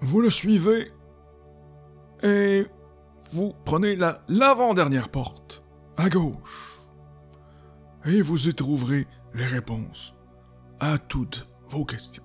[0.00, 0.92] vous le suivez
[2.22, 2.66] et
[3.32, 5.62] vous prenez la l'avant-dernière porte,
[5.96, 6.78] à gauche.
[8.04, 10.14] Et vous y trouverez les réponses
[10.80, 12.22] à toutes vos questions.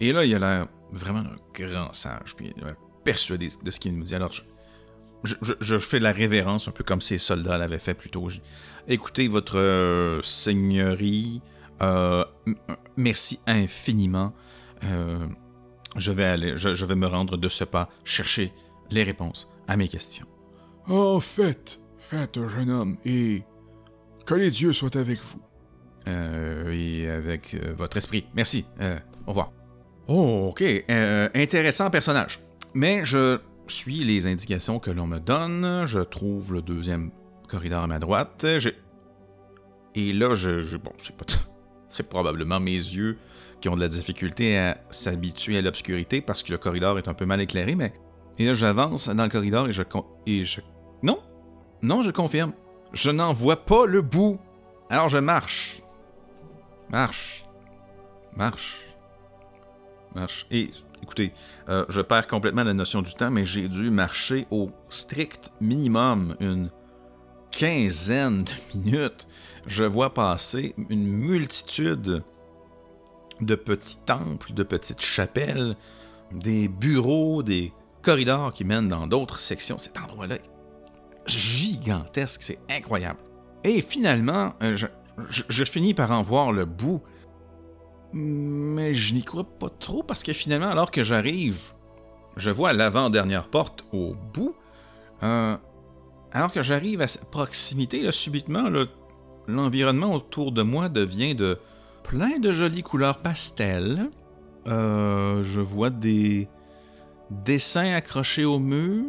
[0.00, 3.78] Et là, il a l'air vraiment un grand sage, puis il l'air persuadé de ce
[3.78, 4.14] qu'il me dit.
[4.14, 4.42] Alors, je,
[5.42, 8.28] je- je- fais la révérence, un peu comme ces soldats l'avaient fait plus tôt.
[8.88, 11.42] Écoutez, votre euh, seigneurie,
[11.82, 12.24] euh,
[12.96, 14.32] merci infiniment.
[14.84, 15.26] Euh,
[15.96, 18.52] je, vais aller, je, je vais me rendre de ce pas chercher
[18.90, 20.26] les réponses à mes questions.
[20.88, 23.42] Oh, faites, faites, jeune homme, et
[24.26, 25.40] que les dieux soient avec vous.
[26.08, 28.26] Euh, et avec euh, votre esprit.
[28.34, 28.64] Merci.
[29.26, 29.52] Au revoir.
[30.08, 30.62] Oh, ok.
[31.34, 32.40] Intéressant personnage.
[32.74, 35.84] Mais je suis les indications que l'on me donne.
[35.86, 37.10] Je trouve le deuxième
[37.48, 38.44] corridor à ma droite.
[38.58, 38.70] Je-
[39.94, 41.26] Et là, je, je- bon, c'est pas,
[41.90, 43.18] c'est probablement mes yeux
[43.60, 47.14] qui ont de la difficulté à s'habituer à l'obscurité parce que le corridor est un
[47.14, 47.74] peu mal éclairé.
[47.74, 47.92] Mais
[48.38, 49.72] et là, j'avance dans le corridor et
[50.44, 50.60] je
[51.02, 51.18] non,
[51.82, 52.52] non, je confirme.
[52.92, 54.38] Je n'en vois pas le bout.
[54.88, 55.80] Alors je marche.
[56.90, 57.44] Marche.
[58.36, 58.80] Marche.
[60.14, 60.46] Marche.
[60.50, 60.70] Et
[61.02, 61.32] écoutez,
[61.68, 66.36] euh, je perds complètement la notion du temps, mais j'ai dû marcher au strict minimum
[66.40, 66.70] une
[67.50, 69.26] quinzaine de minutes.
[69.66, 72.22] Je vois passer une multitude
[73.40, 75.76] de petits temples, de petites chapelles,
[76.32, 79.78] des bureaux, des corridors qui mènent dans d'autres sections.
[79.78, 80.50] Cet endroit-là est
[81.26, 83.18] gigantesque, c'est incroyable.
[83.64, 84.76] Et finalement, euh,
[85.28, 87.02] je, finis par en voir le bout.
[88.12, 91.72] Mais je n'y crois pas trop parce que finalement, alors que j'arrive,
[92.36, 94.56] je vois l'avant-dernière porte au bout.
[95.22, 95.56] Euh,
[96.32, 98.86] alors que j'arrive à sa proximité, là, subitement, là,
[99.50, 101.58] l'environnement autour de moi devient de
[102.02, 104.10] plein de jolies couleurs pastel.
[104.66, 106.48] Euh, je vois des
[107.30, 109.04] dessins accrochés au mur.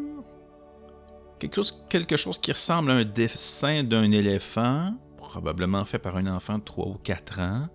[1.39, 6.27] Quelque chose, quelque chose qui ressemble à un dessin d'un éléphant, probablement fait par un
[6.27, 7.67] enfant de 3 ou 4 ans.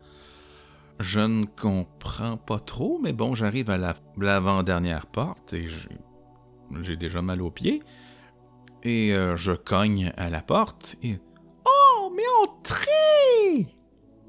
[1.01, 5.89] Je ne comprends pas trop, mais bon, j'arrive à la- l'avant-dernière porte et j'ai
[6.83, 7.83] j'ai déjà mal aux pieds.
[8.83, 11.19] Et euh, je cogne à la porte et...
[12.17, 13.67] Oh, mais entrez!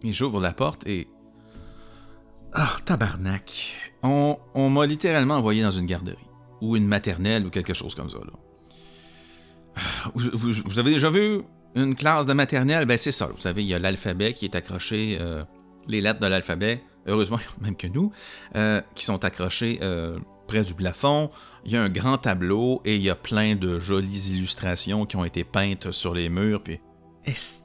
[0.04, 1.08] Et j'ouvre la porte et...
[2.54, 3.74] Ah, tabarnak.
[4.04, 6.18] On, on m'a littéralement envoyé dans une garderie.
[6.62, 8.34] Ou une maternelle ou quelque chose comme ça, là.
[10.16, 11.42] Vous, vous- avez déjà vu
[11.76, 12.86] une classe de maternelle?
[12.86, 13.28] Ben c'est ça.
[13.28, 15.44] Vous savez, il y a l'alphabet qui est accroché, euh,
[15.88, 18.12] les lettres de l'alphabet, heureusement même que nous,
[18.56, 20.18] euh, qui sont accrochées euh,
[20.48, 21.30] près du plafond.
[21.66, 25.16] Il y a un grand tableau et il y a plein de jolies illustrations qui
[25.16, 26.64] ont été peintes sur les murs.
[26.64, 26.80] Puis...
[27.26, 27.64] Est-ce-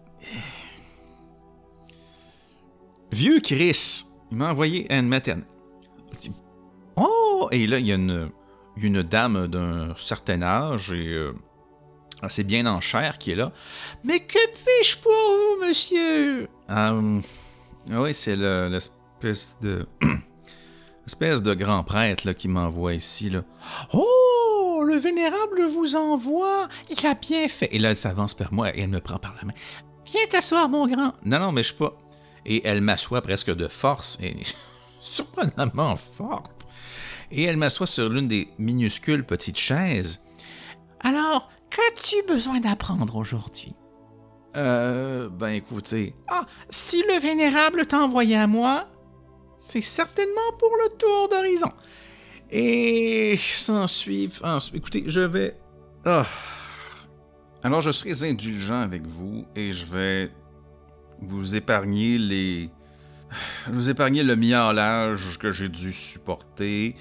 [3.12, 4.86] Vieux Chris, il m'a envoyé.
[4.90, 6.32] Il dit,
[6.96, 7.48] Oh!
[7.50, 11.32] Et là, il y a une, dame d'un certain âge et euh,
[12.22, 13.52] assez bien en chair qui est là.
[14.04, 16.48] Mais que puis-je pour vous, monsieur?
[16.70, 17.20] Euh,
[17.92, 19.86] oui, c'est le- l'espèce de.
[21.06, 23.28] espèce de grand prêtre qui m'envoie ici.
[23.28, 23.42] Là.
[23.92, 24.82] Oh!
[24.86, 26.68] Le vénérable vous envoie.
[26.90, 27.68] Il a bien fait.
[27.72, 29.54] Et là, elle s'avance vers moi et elle me prend par la main.
[30.12, 31.14] Viens t'asseoir, mon grand.
[31.24, 31.96] Non, non, mais je pas.
[32.44, 34.36] Et elle m'assoit presque de force, et
[35.00, 36.66] surprenamment forte.
[37.30, 40.22] Et elle m'assoit sur l'une des minuscules petites chaises.
[41.00, 43.74] Alors, qu'as-tu besoin d'apprendre aujourd'hui?
[44.54, 46.14] Euh, ben écoutez.
[46.28, 48.86] Ah, si le vénérable t'a envoyé à moi,
[49.56, 51.72] c'est certainement pour le tour d'horizon.
[52.50, 54.58] Et s'en suivre.
[54.74, 55.56] Écoutez, je vais.
[56.04, 56.26] Ah.
[57.64, 60.30] Alors je serai indulgent avec vous et je vais
[61.20, 62.70] vous épargner les...
[63.70, 66.96] Vous épargner le miaulage que j'ai dû supporter.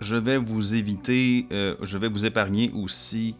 [0.00, 3.34] Je, vais vous éviter, euh, je vais vous épargner aussi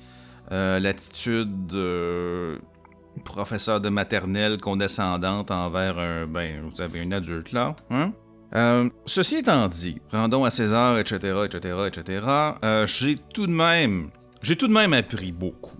[0.53, 2.59] euh, l'attitude de
[3.25, 8.13] professeur de maternelle condescendante envers un, ben, vous avez un adulte là, hein?
[8.55, 12.27] Euh, ceci étant dit, rendons à César, etc., etc., etc.,
[12.87, 14.11] j'ai tout de même,
[14.43, 15.79] j'ai tout de même appris beaucoup.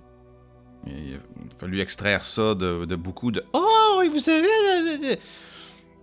[0.89, 1.19] Il a
[1.59, 4.49] fallu extraire ça de, beaucoup de «Oh, vous savez...»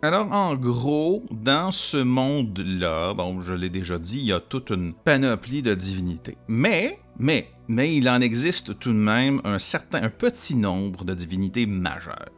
[0.02, 4.70] Alors, en gros, dans ce monde-là, bon, je l'ai déjà dit, il y a toute
[4.70, 6.38] une panoplie de divinités.
[6.48, 11.16] Mais, mais, mais il en existe tout de même un certain, un petit nombre de
[11.16, 12.30] divinités majeures.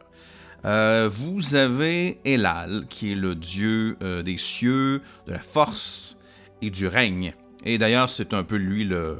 [0.64, 6.20] Euh, vous avez Elal, qui est le dieu euh, des cieux, de la force
[6.62, 7.34] et du règne.
[7.64, 9.18] Et d'ailleurs, c'est un peu lui le,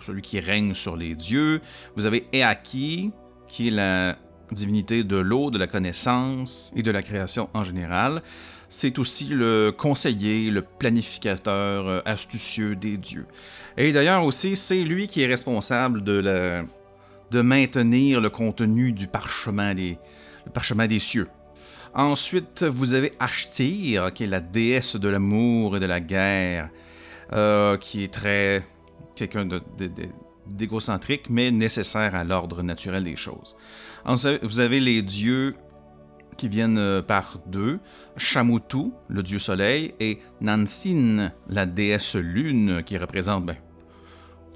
[0.00, 1.60] celui qui règne sur les dieux.
[1.96, 3.12] Vous avez Eaki,
[3.46, 4.16] qui est la
[4.50, 8.22] divinité de l'eau, de la connaissance et de la création en général.
[8.70, 13.26] C'est aussi le conseiller, le planificateur euh, astucieux des dieux.
[13.76, 16.62] Et d'ailleurs aussi, c'est lui qui est responsable de,
[17.30, 19.98] de maintenir le contenu du parchemin des,
[20.52, 21.28] parchemin des cieux.
[21.94, 26.68] Ensuite, vous avez Ashtir, qui est la déesse de l'amour et de la guerre,
[27.32, 28.64] euh, qui est très
[29.14, 29.48] quelqu'un
[30.46, 33.56] d'égocentrique, mais nécessaire à l'ordre naturel des choses.
[34.42, 35.54] Vous avez les dieux
[36.38, 37.80] qui viennent euh, par deux,
[38.16, 43.56] Shamutu, le dieu soleil, et Nansin, la déesse lune, qui représente, ben,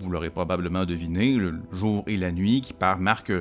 [0.00, 3.32] vous l'aurez probablement deviné, le jour et la nuit, qui marquent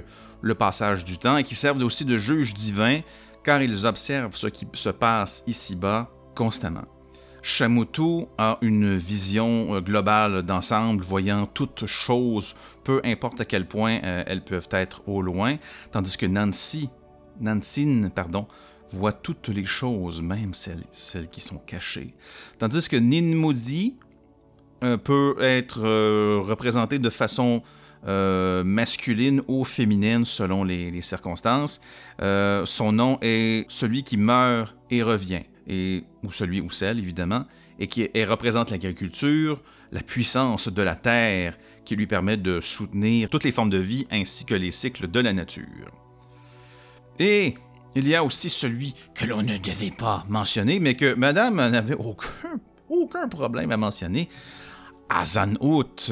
[0.41, 3.01] le passage du temps et qui servent aussi de juge divin,
[3.43, 6.86] car ils observent ce qui se passe ici-bas constamment.
[7.42, 14.00] Shamutu a une vision euh, globale d'ensemble, voyant toutes choses, peu importe à quel point
[14.04, 15.58] euh, elles peuvent être au loin,
[15.92, 16.89] tandis que Nancy,
[17.39, 18.48] Nancine, pardon,
[18.92, 22.14] voit toutes les choses, même celles, celles qui sont cachées.
[22.60, 23.96] Tandis que Ninmudi
[24.84, 25.82] euh, peut être
[26.42, 27.64] représenté de façon
[28.04, 31.82] masculine ou féminine selon les circonstances.
[32.20, 37.45] son nom est celui qui meurt et revient et, ou celui ou celle évidemment,
[37.80, 43.43] et qui représente l'agriculture, la puissance de la terre, qui lui permet de soutenir toutes
[43.43, 45.91] les formes de vie ainsi que les cycles de la nature.
[47.20, 47.55] Et
[47.95, 51.97] il y a aussi celui que l'on ne devait pas mentionner, mais que Madame n'avait
[52.89, 54.30] aucun, problème à mentionner,
[55.09, 56.12] Azanhout,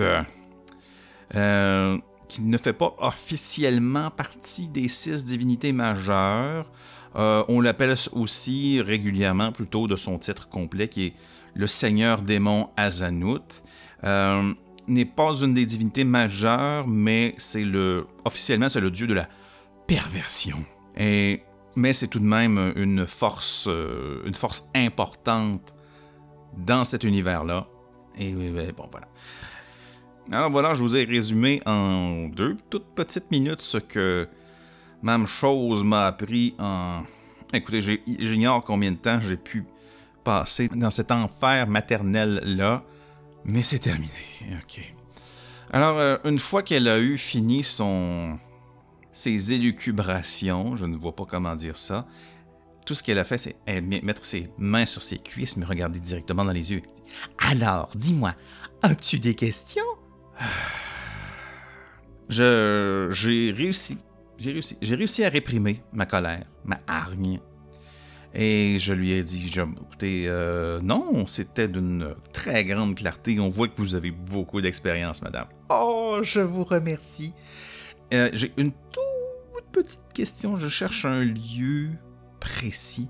[1.35, 1.97] euh,
[2.27, 6.69] qui ne fait pas officiellement partie des six divinités majeures,
[7.15, 11.13] euh, on l'appelle aussi régulièrement, plutôt de son titre complet, qui est
[11.55, 13.63] le Seigneur démon Azanout.
[14.03, 14.53] Euh,
[14.87, 19.27] n'est pas une des divinités majeures, mais c'est le officiellement c'est le dieu de la
[19.87, 20.57] perversion.
[20.97, 21.43] Et
[21.75, 25.75] mais c'est tout de même une force, euh, une force importante
[26.57, 27.67] dans cet univers-là.
[28.17, 29.07] Et bon voilà.
[30.31, 34.27] Alors voilà, je vous ai résumé en deux toutes petites minutes ce que
[35.01, 37.03] même chose m'a appris en...
[37.53, 37.81] Écoutez,
[38.19, 39.65] j'ignore combien de temps j'ai pu
[40.23, 42.83] passer dans cet enfer maternel-là,
[43.45, 44.11] mais c'est terminé.
[44.61, 44.93] OK.
[45.71, 48.37] Alors, euh, une fois qu'elle a eu fini son...
[49.11, 52.05] ses élucubrations, je ne vois pas comment dire ça,
[52.85, 53.55] tout ce qu'elle a fait, c'est
[54.03, 56.81] mettre ses mains sur ses cuisses, me regarder directement dans les yeux.
[57.37, 58.33] Alors, dis-moi,
[58.81, 59.83] as-tu des questions?
[62.31, 63.97] Je, j'ai réussi
[64.39, 64.77] j'ai réussi.
[64.81, 67.39] J'ai réussi à réprimer ma colère, ma hargne.
[68.33, 73.39] Et je lui ai dit, écoutez, euh, non, c'était d'une très grande clarté.
[73.39, 75.47] On voit que vous avez beaucoup d'expérience, madame.
[75.69, 77.33] Oh, je vous remercie.
[78.13, 80.57] Euh, j'ai une toute petite question.
[80.57, 81.89] Je cherche un lieu
[82.39, 83.09] précis.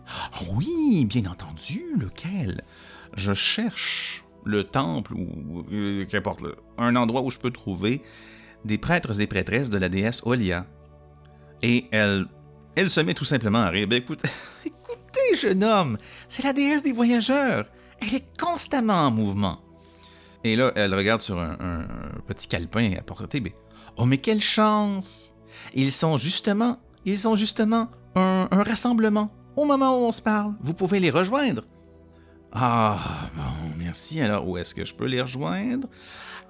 [0.54, 2.64] oui, bien entendu, lequel?
[3.16, 6.44] Je cherche le temple ou euh, qu'importe,
[6.78, 8.02] un endroit où je peux trouver
[8.66, 10.66] des prêtres et prêtresses de la déesse Olia.
[11.62, 12.26] Et elle,
[12.76, 13.88] elle se met tout simplement à rire.
[13.88, 14.22] Ben, écoute,
[14.66, 15.98] écoutez, jeune homme,
[16.28, 17.66] c'est la déesse des voyageurs.
[18.02, 19.60] Elle est constamment en mouvement.
[20.44, 21.86] Et là, elle regarde sur un,
[22.28, 23.42] petit calepin à portée.
[23.42, 23.52] Ben,
[23.98, 25.34] oh, mais quelle chance!
[25.74, 29.32] Ils sont justement, ils sont justement un, rassemblement.
[29.56, 31.64] Au moment où on se parle, vous pouvez les rejoindre.
[32.54, 32.98] Ah,
[33.36, 34.22] bon, merci.
[34.22, 35.90] Alors, où est-ce que je peux les rejoindre?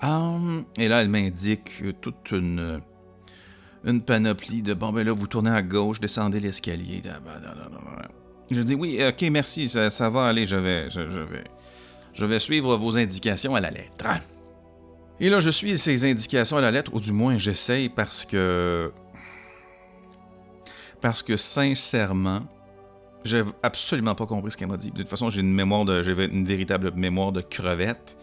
[0.03, 2.81] Hum, et là, elle m'indique toute une,
[3.85, 7.01] une panoplie de bon ben là vous tournez à gauche, descendez l'escalier.
[8.51, 11.43] Je dis oui, ok merci, ça, va aller, je vais, je, vais,
[12.13, 14.05] je vais suivre vos indications à la lettre.
[15.19, 18.91] Et là, je suis ces indications à la lettre, ou du moins j'essaye parce que.
[21.01, 22.41] Parce que sincèrement,
[23.23, 24.91] j'ai absolument pas compris ce qu'elle m'a dit.
[24.91, 26.01] De toute façon, j'ai une mémoire de.
[26.01, 28.17] J'avais une véritable mémoire de crevette.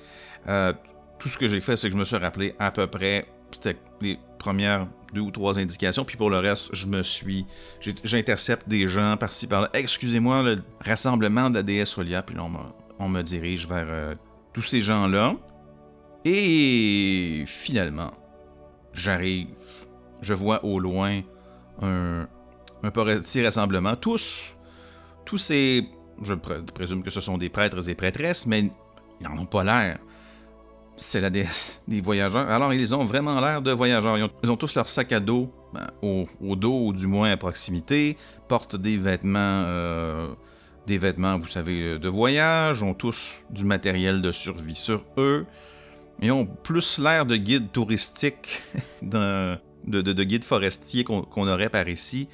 [0.48, 0.72] Euh,
[1.18, 3.26] tout ce que j'ai fait, c'est que je me suis rappelé à peu près.
[3.50, 6.04] C'était les premières deux ou trois indications.
[6.04, 7.46] Puis pour le reste, je me suis.
[8.04, 9.70] J'intercepte des gens par-ci par-là.
[9.72, 12.22] Excusez-moi, le rassemblement de la déesse Olia.
[12.22, 12.58] Puis là, on me,
[12.98, 14.14] on me dirige vers euh,
[14.52, 15.36] tous ces gens-là.
[16.24, 18.12] Et finalement,
[18.92, 19.48] j'arrive.
[20.22, 21.20] Je vois au loin
[21.82, 22.26] un,
[22.82, 23.96] un petit rassemblement.
[23.96, 24.56] Tous,
[25.24, 25.88] tous ces.
[26.22, 28.70] Je présume que ce sont des prêtres et prêtresses, mais
[29.20, 29.98] ils n'en ont pas l'air.
[30.96, 32.48] C'est la déesse des voyageurs.
[32.48, 34.18] Alors, ils ont vraiment l'air de voyageurs.
[34.42, 38.16] Ils ont, tous leur sac à dos ben, au, dos, ou du moins à proximité,
[38.48, 39.64] portent des vêtements.
[39.66, 40.28] Euh,
[40.86, 45.44] des vêtements, vous savez, de voyage, ont tous du matériel de survie sur eux.
[46.22, 48.62] Ils ont plus l'air de guides touristiques,
[49.02, 52.28] de, de, guides forestiers qu'on aurait par ici,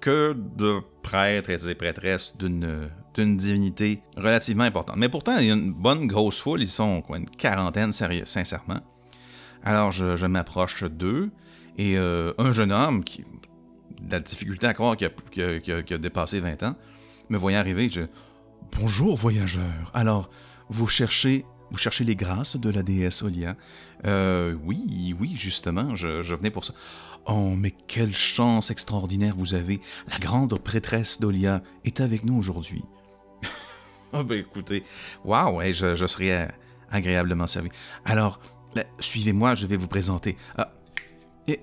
[0.00, 2.88] que de prêtres et prêtresses d'une
[3.24, 4.96] divinité relativement importante.
[4.96, 8.24] Mais pourtant, il y a une bonne grosse foule, ils sont quoi, une quarantaine, sérieux,
[8.24, 8.80] sincèrement.
[9.64, 11.30] Alors je, m'approche d'eux,
[11.76, 13.24] et euh, un jeune homme, qui
[14.08, 16.76] la difficulté à croire qu'il a, dépassé 20 ans,
[17.28, 18.02] me voyant arriver, je...
[18.78, 19.90] Bonjour voyageur.
[19.94, 20.30] Alors,
[20.68, 23.54] vous cherchez vous cherchez les grâces de la déesse Olia
[24.06, 26.72] euh, Oui, oui, justement, je, venais pour ça.
[27.26, 29.80] Oh, mais quelle chance extraordinaire vous avez.
[30.08, 32.82] La grande prêtresse d'Olia est avec nous aujourd'hui.
[34.12, 34.82] Oh, ben écoutez,
[35.24, 36.48] waouh, je, je serai
[36.90, 37.70] agréablement servi.
[38.04, 38.40] Alors,
[38.98, 40.36] suivez-moi, je vais vous présenter.
[40.56, 40.72] Ah,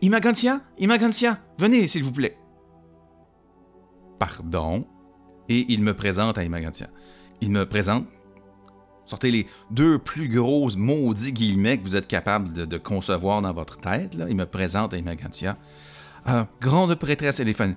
[0.02, 2.38] Imagantia Imagantia, venez, s'il vous plaît.
[4.20, 4.88] Pardon
[5.50, 6.90] Et il me présente à Imagantia.
[7.42, 8.06] Il me présente
[9.06, 13.78] Sortez les deux plus grosses maudits guillemets que vous êtes capable de, concevoir dans votre
[13.78, 14.18] tête.
[14.28, 15.58] Il me présente à Imagantia.
[16.28, 17.76] Euh, grande prêtresse Éléphane.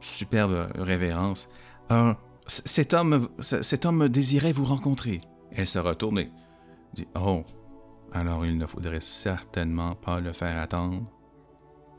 [0.00, 1.48] Superbe révérence.
[1.92, 2.12] Euh,
[2.46, 5.20] cet, homme, cet homme désirait vous rencontrer.
[5.52, 6.30] Elle se retourne et
[6.94, 7.44] dit Oh,
[8.12, 11.02] alors il ne faudrait certainement pas le faire attendre.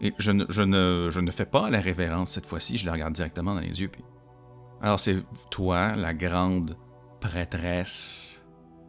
[0.02, 2.94] Et je ne, je ne, je ne fais pas la révérence cette fois-ci, je la
[2.94, 3.88] regarde directement dans les yeux.
[3.88, 4.04] Puis...
[4.82, 5.18] Alors c'est
[5.50, 6.78] toi, la grande
[7.20, 8.46] prêtresse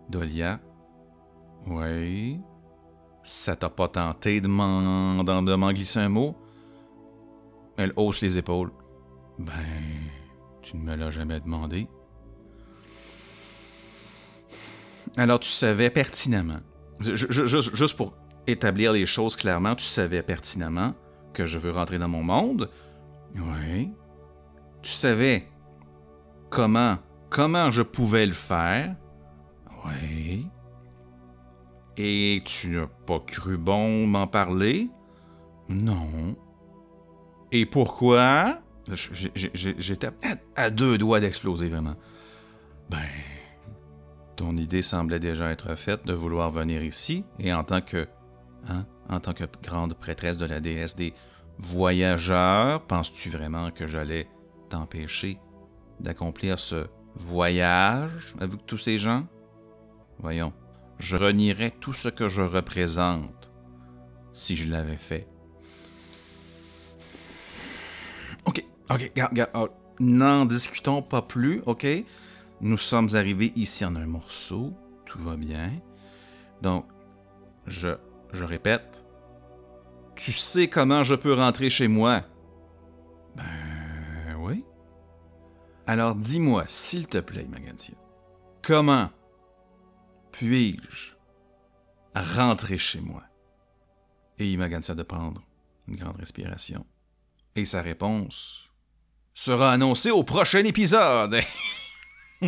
[0.08, 0.60] Dolia.
[1.66, 2.40] Oui.
[3.22, 6.36] Ça t'a pas tenté de m'en glisser un mot?
[7.76, 8.70] Elle hausse les épaules.
[9.38, 9.52] Ben,
[10.66, 11.86] tu ne me l'as jamais demandé.
[15.16, 16.58] Alors tu savais pertinemment,
[16.98, 18.14] juste pour
[18.48, 20.94] établir les choses clairement, tu savais pertinemment
[21.32, 22.68] que je veux rentrer dans mon monde.
[23.36, 23.90] Oui.
[24.82, 25.48] Tu savais
[26.50, 26.98] comment,
[27.30, 28.96] comment je pouvais le faire.
[29.84, 30.48] Oui.
[31.96, 34.90] Et tu n'as pas cru bon m'en parler?
[35.68, 36.36] Non.
[37.52, 38.58] Et pourquoi?
[38.94, 40.10] J'étais
[40.54, 41.96] à deux doigts d'exploser vraiment.
[42.88, 43.08] Ben,
[44.36, 48.06] ton idée semblait déjà être faite de vouloir venir ici, et en tant que,
[48.68, 51.14] hein, en tant que grande prêtresse de la déesse des
[51.58, 54.28] voyageurs, penses-tu vraiment que j'allais
[54.68, 55.38] t'empêcher
[56.00, 59.26] d'accomplir ce voyage avec tous ces gens?
[60.18, 60.52] Voyons,
[60.98, 63.50] je renierais tout ce que je représente
[64.32, 65.26] si je l'avais fait.
[68.88, 69.68] Ok, regarde, oh,
[69.98, 71.86] N'en discutons pas plus, ok?
[72.60, 74.74] Nous sommes arrivés ici en un morceau,
[75.06, 75.72] tout va bien.
[76.60, 76.86] Donc,
[77.66, 77.96] je,
[78.32, 79.04] répète,
[80.14, 82.22] tu sais comment je peux rentrer chez moi?
[83.36, 84.64] Ben oui.
[85.86, 87.94] Alors dis-moi, s'il te plaît, Magadia,
[88.62, 89.10] comment
[90.32, 91.12] puis-je
[92.14, 93.22] rentrer chez moi?
[94.38, 95.42] Et il m'a ça de prendre
[95.88, 96.84] une grande respiration.
[97.54, 98.65] Et sa réponse
[99.36, 101.36] sera annoncée au prochain épisode.
[102.42, 102.46] ah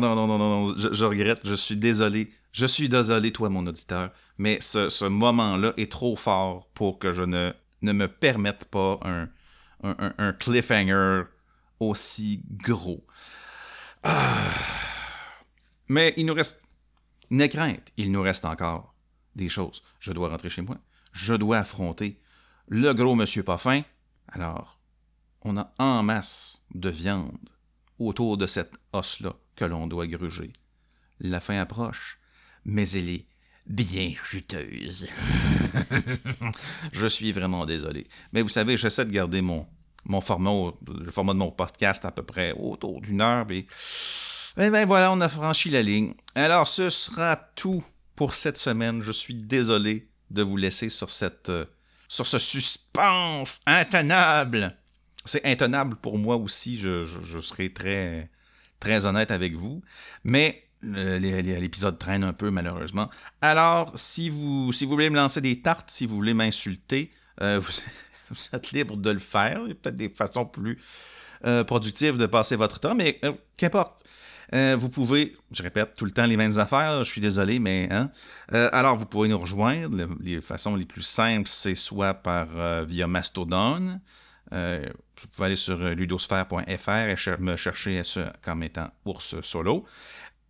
[0.00, 2.30] non, non, non, non, je, regrette, je suis désolé.
[2.52, 7.22] Je suis désolé, toi, mon auditeur, mais ce, moment-là est trop fort pour que je
[7.22, 7.52] ne,
[7.82, 9.28] ne me permette pas un,
[9.82, 11.22] un, un cliffhanger
[11.80, 13.04] aussi gros.
[14.02, 14.34] Ah.
[15.88, 16.62] Mais il nous reste.
[17.30, 18.94] N'aie crainte, il nous reste encore
[19.36, 19.82] des choses.
[20.00, 20.78] Je dois rentrer chez moi.
[21.12, 22.20] Je dois affronter
[22.68, 23.82] le gros monsieur pas fin.
[24.28, 24.77] Alors,
[25.48, 27.48] on a en masse de viande
[27.98, 30.52] autour de cette os-là que l'on doit gruger.
[31.20, 32.18] La fin approche,
[32.64, 33.26] mais elle est
[33.66, 35.08] bien juteuse.
[36.92, 38.06] je suis vraiment désolé.
[38.32, 39.66] Mais vous savez, j'essaie de garder mon,
[40.04, 43.66] mon format, le format de mon podcast à peu près autour d'une heure, mais
[44.56, 46.14] ben, ben voilà, on a franchi la ligne.
[46.34, 47.82] Alors, ce sera tout
[48.16, 49.02] pour cette semaine.
[49.02, 51.64] Je suis désolé de vous laisser sur cette euh,
[52.08, 54.76] sur ce suspense intenable.
[55.24, 57.04] C'est intenable pour moi aussi, je,
[57.42, 58.30] serai très,
[58.80, 59.82] très honnête avec vous.
[60.24, 63.10] Mais l'épisode traîne un peu malheureusement.
[63.42, 67.10] Alors, si vous, si vous voulez me lancer des tartes, si vous voulez m'insulter,
[67.42, 67.60] euh,
[68.30, 69.60] vous, êtes libre de le faire.
[69.64, 70.78] Il y a peut-être des façons plus
[71.44, 74.04] euh, productives de passer votre temps, mais euh, qu'importe.
[74.52, 78.10] vous pouvez, je répète tout le temps les mêmes affaires, je suis désolé, mais hein.
[78.50, 80.08] alors vous pouvez nous rejoindre.
[80.20, 84.00] les façons les plus simples, c'est soit par via Mastodon.
[84.50, 88.02] Vous pouvez aller sur ludosphère.fr et me chercher
[88.42, 89.84] comme étant ours solo.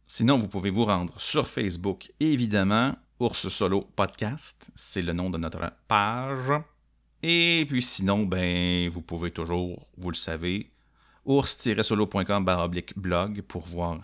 [0.06, 5.38] Sinon, vous pouvez vous rendre sur Facebook, évidemment, Ours Solo Podcast, c'est le nom de
[5.38, 6.52] notre page.
[7.22, 10.70] Et puis sinon, ben, vous pouvez toujours, vous le savez,
[11.24, 12.46] ours-solo.com
[12.96, 14.00] blog pour voir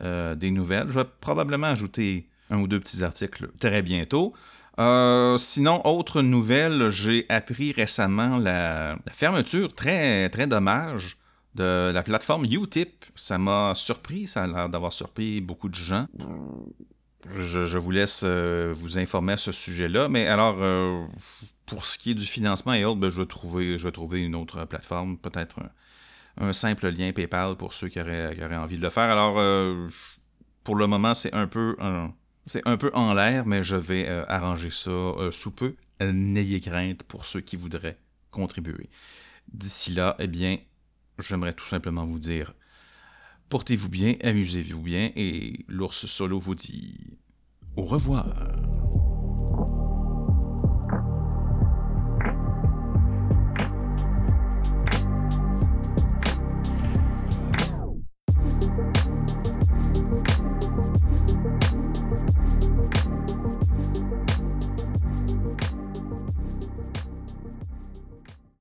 [0.00, 0.90] euh, des nouvelles.
[0.90, 4.34] Je vais probablement ajouter un ou deux petits articles très bientôt.
[4.78, 11.16] Euh, sinon, autre nouvelle, j'ai appris récemment la, fermeture, très, très dommage,
[11.54, 13.04] de la plateforme Utip.
[13.14, 16.06] Ça m'a surpris, ça a l'air d'avoir surpris beaucoup de gens.
[17.30, 20.08] Je, vous laisse euh, vous informer à ce sujet-là.
[20.08, 21.06] Mais alors, euh,
[21.64, 24.22] pour ce qui est du financement et autres, ben, je, vais trouver, je vais trouver
[24.22, 25.60] une autre plateforme, peut-être
[26.40, 29.04] un, simple lien PayPal pour ceux qui auraient, envie de le faire.
[29.04, 29.34] Alors,
[30.64, 31.76] pour le moment, c'est un peu
[32.46, 34.90] c'est un peu en l'air, mais je vais arranger ça
[35.30, 35.76] sous peu.
[36.00, 37.98] N'ayez crainte pour ceux qui voudraient
[38.30, 38.90] contribuer.
[39.52, 40.58] D'ici là, eh bien,
[41.18, 42.54] j'aimerais tout simplement vous dire
[43.48, 47.18] portez-vous bien, amusez-vous bien, et l'ours solo vous dit
[47.76, 48.26] au revoir.